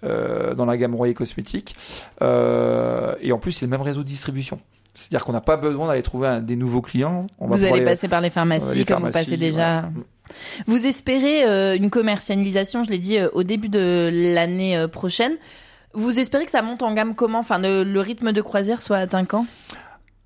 euh, 0.04 0.54
dans 0.54 0.66
la 0.66 0.76
gamme 0.76 0.94
Royer 0.94 1.14
Cosmétiques. 1.14 1.74
Euh, 2.20 3.14
et 3.22 3.32
en 3.32 3.38
plus, 3.38 3.52
c'est 3.52 3.64
le 3.64 3.70
même 3.70 3.80
réseau 3.80 4.02
de 4.02 4.08
distribution. 4.08 4.60
C'est-à-dire 4.94 5.24
qu'on 5.24 5.32
n'a 5.32 5.40
pas 5.40 5.56
besoin 5.56 5.86
d'aller 5.86 6.02
trouver 6.02 6.28
un, 6.28 6.40
des 6.40 6.56
nouveaux 6.56 6.82
clients. 6.82 7.26
On 7.38 7.46
vous 7.46 7.64
allez 7.64 7.84
passer 7.84 8.08
par 8.08 8.20
les 8.20 8.30
pharmacies, 8.30 8.78
les 8.78 8.84
comme 8.84 9.04
vous 9.04 9.10
passez 9.10 9.36
déjà. 9.36 9.90
Vous 10.66 10.86
espérez 10.86 11.46
euh, 11.46 11.76
une 11.76 11.88
commercialisation, 11.88 12.84
je 12.84 12.90
l'ai 12.90 12.98
dit, 12.98 13.16
euh, 13.16 13.30
au 13.32 13.42
début 13.42 13.68
de 13.68 14.10
l'année 14.12 14.76
euh, 14.76 14.88
prochaine. 14.88 15.36
Vous 15.94 16.18
espérez 16.18 16.44
que 16.44 16.50
ça 16.50 16.62
monte 16.62 16.82
en 16.82 16.92
gamme 16.92 17.14
comment? 17.14 17.38
Enfin, 17.38 17.58
le, 17.58 17.84
le 17.84 18.00
rythme 18.00 18.32
de 18.32 18.42
croisière 18.42 18.82
soit 18.82 18.98
atteint 18.98 19.24
quand? 19.24 19.46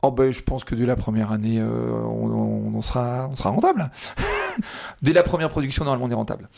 Oh 0.05 0.11
ben, 0.11 0.33
je 0.33 0.43
pense 0.43 0.65
que 0.65 0.75
dès 0.75 0.85
la 0.85 0.97
première 0.97 1.31
année, 1.31 1.61
euh, 1.61 1.93
on, 2.05 2.29
on, 2.29 2.75
on, 2.75 2.81
sera, 2.81 3.29
on 3.31 3.37
sera 3.37 3.51
rentable. 3.51 3.89
dès 5.03 5.13
la 5.13 5.23
première 5.23 5.49
production, 5.49 5.85
normalement, 5.85 6.07
on 6.07 6.11
est 6.11 6.15
rentable. 6.15 6.49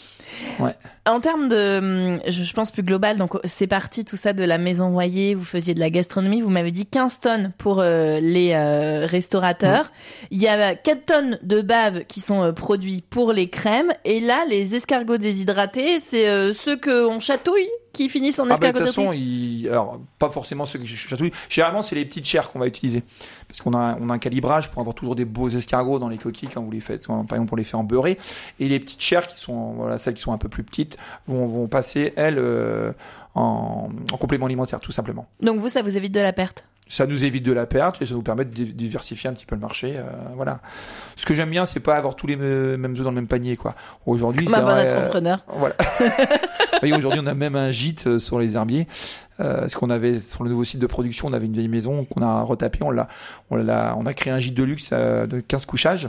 Ouais. 0.58 0.74
En 1.06 1.20
termes 1.20 1.48
de, 1.48 2.18
je 2.26 2.52
pense 2.54 2.70
plus 2.70 2.82
global, 2.82 3.18
donc 3.18 3.36
c'est 3.44 3.66
parti 3.66 4.04
tout 4.06 4.16
ça 4.16 4.32
de 4.32 4.44
la 4.44 4.56
maison 4.56 4.92
Royer, 4.92 5.34
vous 5.34 5.44
faisiez 5.44 5.74
de 5.74 5.80
la 5.80 5.90
gastronomie, 5.90 6.40
vous 6.40 6.48
m'avez 6.48 6.70
dit 6.70 6.86
15 6.86 7.20
tonnes 7.20 7.52
pour 7.58 7.80
euh, 7.80 8.18
les 8.20 8.52
euh, 8.54 9.04
restaurateurs. 9.04 9.84
Ouais. 9.84 10.28
Il 10.30 10.40
y 10.40 10.48
a 10.48 10.74
4 10.74 11.04
tonnes 11.04 11.38
de 11.42 11.60
bave 11.60 12.04
qui 12.04 12.20
sont 12.20 12.42
euh, 12.42 12.52
produits 12.52 13.02
pour 13.08 13.34
les 13.34 13.50
crèmes. 13.50 13.92
Et 14.06 14.20
là, 14.20 14.44
les 14.48 14.74
escargots 14.74 15.18
déshydratés, 15.18 16.00
c'est 16.00 16.28
euh, 16.28 16.54
ceux 16.54 16.78
qu'on 16.78 17.20
chatouille 17.20 17.68
qui 17.94 18.08
finissent 18.08 18.38
en 18.38 18.44
escargot 18.44 18.66
ah 18.66 18.72
bah, 18.72 18.80
de 18.80 18.84
toute 18.84 18.94
façon, 18.94 19.12
il... 19.12 19.66
alors 19.68 19.98
pas 20.18 20.28
forcément 20.28 20.66
ceux 20.66 20.78
qui 20.78 20.86
chatouillent. 20.88 21.32
Généralement, 21.48 21.82
c'est 21.82 21.94
les 21.94 22.04
petites 22.04 22.26
chairs 22.26 22.52
qu'on 22.52 22.58
va 22.58 22.66
utiliser 22.66 23.02
parce 23.48 23.60
qu'on 23.62 23.72
a 23.74 23.96
on 24.00 24.10
a 24.10 24.14
un 24.14 24.18
calibrage 24.18 24.70
pour 24.70 24.80
avoir 24.80 24.94
toujours 24.94 25.14
des 25.14 25.24
beaux 25.24 25.48
escargots 25.48 25.98
dans 25.98 26.08
les 26.08 26.18
coquilles 26.18 26.50
quand 26.52 26.62
vous 26.62 26.70
les 26.70 26.80
faites, 26.80 27.06
par 27.06 27.20
exemple 27.20 27.48
pour 27.48 27.56
les 27.56 27.64
faire 27.64 27.80
en 27.80 27.84
beurré. 27.84 28.18
Et 28.60 28.68
les 28.68 28.80
petites 28.80 29.02
chairs 29.02 29.26
qui 29.26 29.40
sont 29.40 29.72
voilà 29.74 29.96
celles 29.96 30.14
qui 30.14 30.22
sont 30.22 30.32
un 30.32 30.38
peu 30.38 30.48
plus 30.48 30.64
petites 30.64 30.98
vont 31.26 31.46
vont 31.46 31.66
passer 31.66 32.12
elles 32.16 32.38
euh, 32.38 32.92
en, 33.34 33.88
en 34.12 34.16
complément 34.16 34.46
alimentaire 34.46 34.80
tout 34.80 34.92
simplement. 34.92 35.26
Donc 35.40 35.58
vous, 35.58 35.68
ça 35.68 35.82
vous 35.82 35.96
évite 35.96 36.12
de 36.12 36.20
la 36.20 36.32
perte? 36.32 36.64
Ça 36.86 37.06
nous 37.06 37.24
évite 37.24 37.42
de 37.42 37.52
la 37.52 37.64
perte 37.64 38.02
et 38.02 38.06
ça 38.06 38.14
nous 38.14 38.22
permet 38.22 38.44
de 38.44 38.50
diversifier 38.50 39.30
un 39.30 39.32
petit 39.32 39.46
peu 39.46 39.54
le 39.54 39.60
marché. 39.60 39.94
Euh, 39.96 40.02
voilà. 40.34 40.60
Ce 41.16 41.24
que 41.24 41.32
j'aime 41.32 41.48
bien, 41.48 41.64
c'est 41.64 41.80
pas 41.80 41.96
avoir 41.96 42.14
tous 42.14 42.26
les 42.26 42.36
mêmes 42.36 42.92
œufs 42.92 43.02
dans 43.02 43.10
le 43.10 43.14
même 43.14 43.26
panier, 43.26 43.56
quoi. 43.56 43.74
Aujourd'hui, 44.04 44.46
c'est 44.46 44.54
un 44.54 44.62
bon 44.62 44.78
entrepreneur. 44.78 45.38
Euh, 45.48 45.52
voilà. 45.56 45.74
Aujourd'hui, 46.96 47.20
on 47.22 47.26
a 47.26 47.34
même 47.34 47.56
un 47.56 47.70
gîte 47.70 48.06
euh, 48.06 48.18
sur 48.18 48.38
les 48.38 48.56
herbiers. 48.56 48.86
Euh, 49.40 49.68
qu'on 49.68 49.90
avait 49.90 50.20
sur 50.20 50.44
le 50.44 50.50
nouveau 50.50 50.62
site 50.62 50.78
de 50.78 50.86
production, 50.86 51.26
on 51.26 51.32
avait 51.32 51.46
une 51.46 51.54
vieille 51.54 51.68
maison 51.68 52.04
qu'on 52.04 52.22
a 52.22 52.42
retapé, 52.42 52.78
on 52.82 52.92
l'a, 52.92 53.08
on 53.50 53.56
l'a, 53.56 53.92
a 53.92 54.14
créé 54.14 54.32
un 54.32 54.38
gîte 54.38 54.54
de 54.54 54.62
luxe 54.62 54.90
euh, 54.92 55.26
de 55.26 55.40
15 55.40 55.64
couchages. 55.64 56.08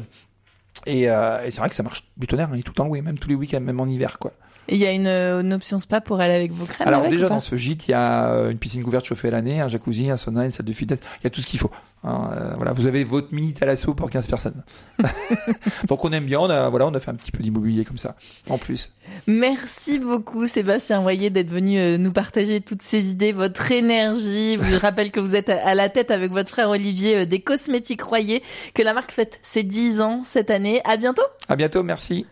Et, 0.86 1.10
euh, 1.10 1.44
et 1.44 1.50
c'est 1.50 1.60
vrai 1.60 1.70
que 1.70 1.76
ça 1.76 1.82
marche 1.82 2.04
du 2.18 2.28
tonnerre, 2.28 2.50
hein, 2.52 2.60
tout 2.64 2.72
le 2.72 2.76
temps, 2.76 2.88
oui, 2.88 3.02
même 3.02 3.18
tous 3.18 3.30
les 3.30 3.36
week-ends, 3.36 3.62
même 3.62 3.80
en 3.80 3.88
hiver, 3.88 4.20
quoi. 4.20 4.32
Il 4.68 4.78
y 4.78 4.86
a 4.86 4.92
une, 4.92 5.08
une, 5.08 5.54
option 5.54 5.80
spa 5.80 6.02
pour 6.02 6.20
aller 6.20 6.34
avec 6.34 6.52
vos 6.52 6.66
crèmes 6.66 6.88
Alors 6.88 7.02
avec, 7.02 7.12
déjà 7.12 7.30
dans 7.30 7.40
ce 7.40 7.56
gîte, 7.56 7.88
il 7.88 7.92
y 7.92 7.94
a 7.94 8.48
une 8.50 8.58
piscine 8.58 8.84
couverte 8.84 9.06
chauffée 9.06 9.28
à 9.28 9.32
l'année, 9.32 9.62
un 9.62 9.68
jacuzzi, 9.68 10.10
un 10.10 10.18
sauna, 10.18 10.46
une 10.46 10.52
salle 10.52 10.66
de 10.66 10.74
fitness. 10.74 11.00
Il 11.22 11.24
y 11.26 11.28
a 11.28 11.30
tout 11.30 11.42
ce 11.42 11.48
qu'il 11.48 11.60
faut. 11.60 11.72
Hein, 12.04 12.30
euh, 12.38 12.54
voilà, 12.56 12.72
vous 12.72 12.86
avez 12.86 13.04
votre 13.04 13.34
mini 13.34 13.54
thalasso 13.54 13.94
pour 13.96 14.10
15 14.10 14.28
personnes. 14.28 14.64
Donc 15.88 16.06
on 16.06 16.12
aime 16.12 16.26
bien. 16.26 16.40
On 16.40 16.50
a 16.50 16.70
voilà, 16.70 16.88
on 16.88 16.94
a 16.94 17.00
fait 17.00 17.12
un 17.12 17.16
petit 17.16 17.32
peu 17.32 17.42
d'immobilier 17.42 17.84
comme 17.86 17.98
ça. 17.98 18.16
En 18.50 18.58
plus. 18.58 18.92
Merci 19.28 20.00
beaucoup 20.00 20.46
Sébastien 20.48 21.02
Voyer 21.02 21.30
d'être 21.30 21.50
venu 21.50 21.78
euh, 21.78 21.98
nous 21.98 22.12
partager 22.12 22.62
toutes 22.62 22.82
ces 22.82 23.12
idées, 23.12 23.32
votre 23.32 23.72
énergie. 23.72 24.58
Je 24.58 24.74
vous 24.76 24.80
rappelle 24.80 25.12
que 25.12 25.20
vous 25.20 25.36
êtes 25.36 25.50
à 25.50 25.76
la 25.76 25.90
tête 25.90 26.12
avec 26.12 26.32
votre 26.32 26.50
frère 26.50 26.70
Olivier 26.70 27.18
euh, 27.18 27.26
des 27.26 27.40
Cosmétiques 27.40 28.02
Royer, 28.02 28.44
que 28.74 28.84
la 28.84 28.94
marque 28.94 29.12
fête 29.12 29.40
ses 29.42 29.64
10 29.64 30.02
ans 30.02 30.22
cette 30.26 30.52
année. 30.52 30.82
À 30.86 30.98
bientôt. 30.98 31.24
À 31.50 31.56
bientôt. 31.56 31.84
Merci. 31.84 32.26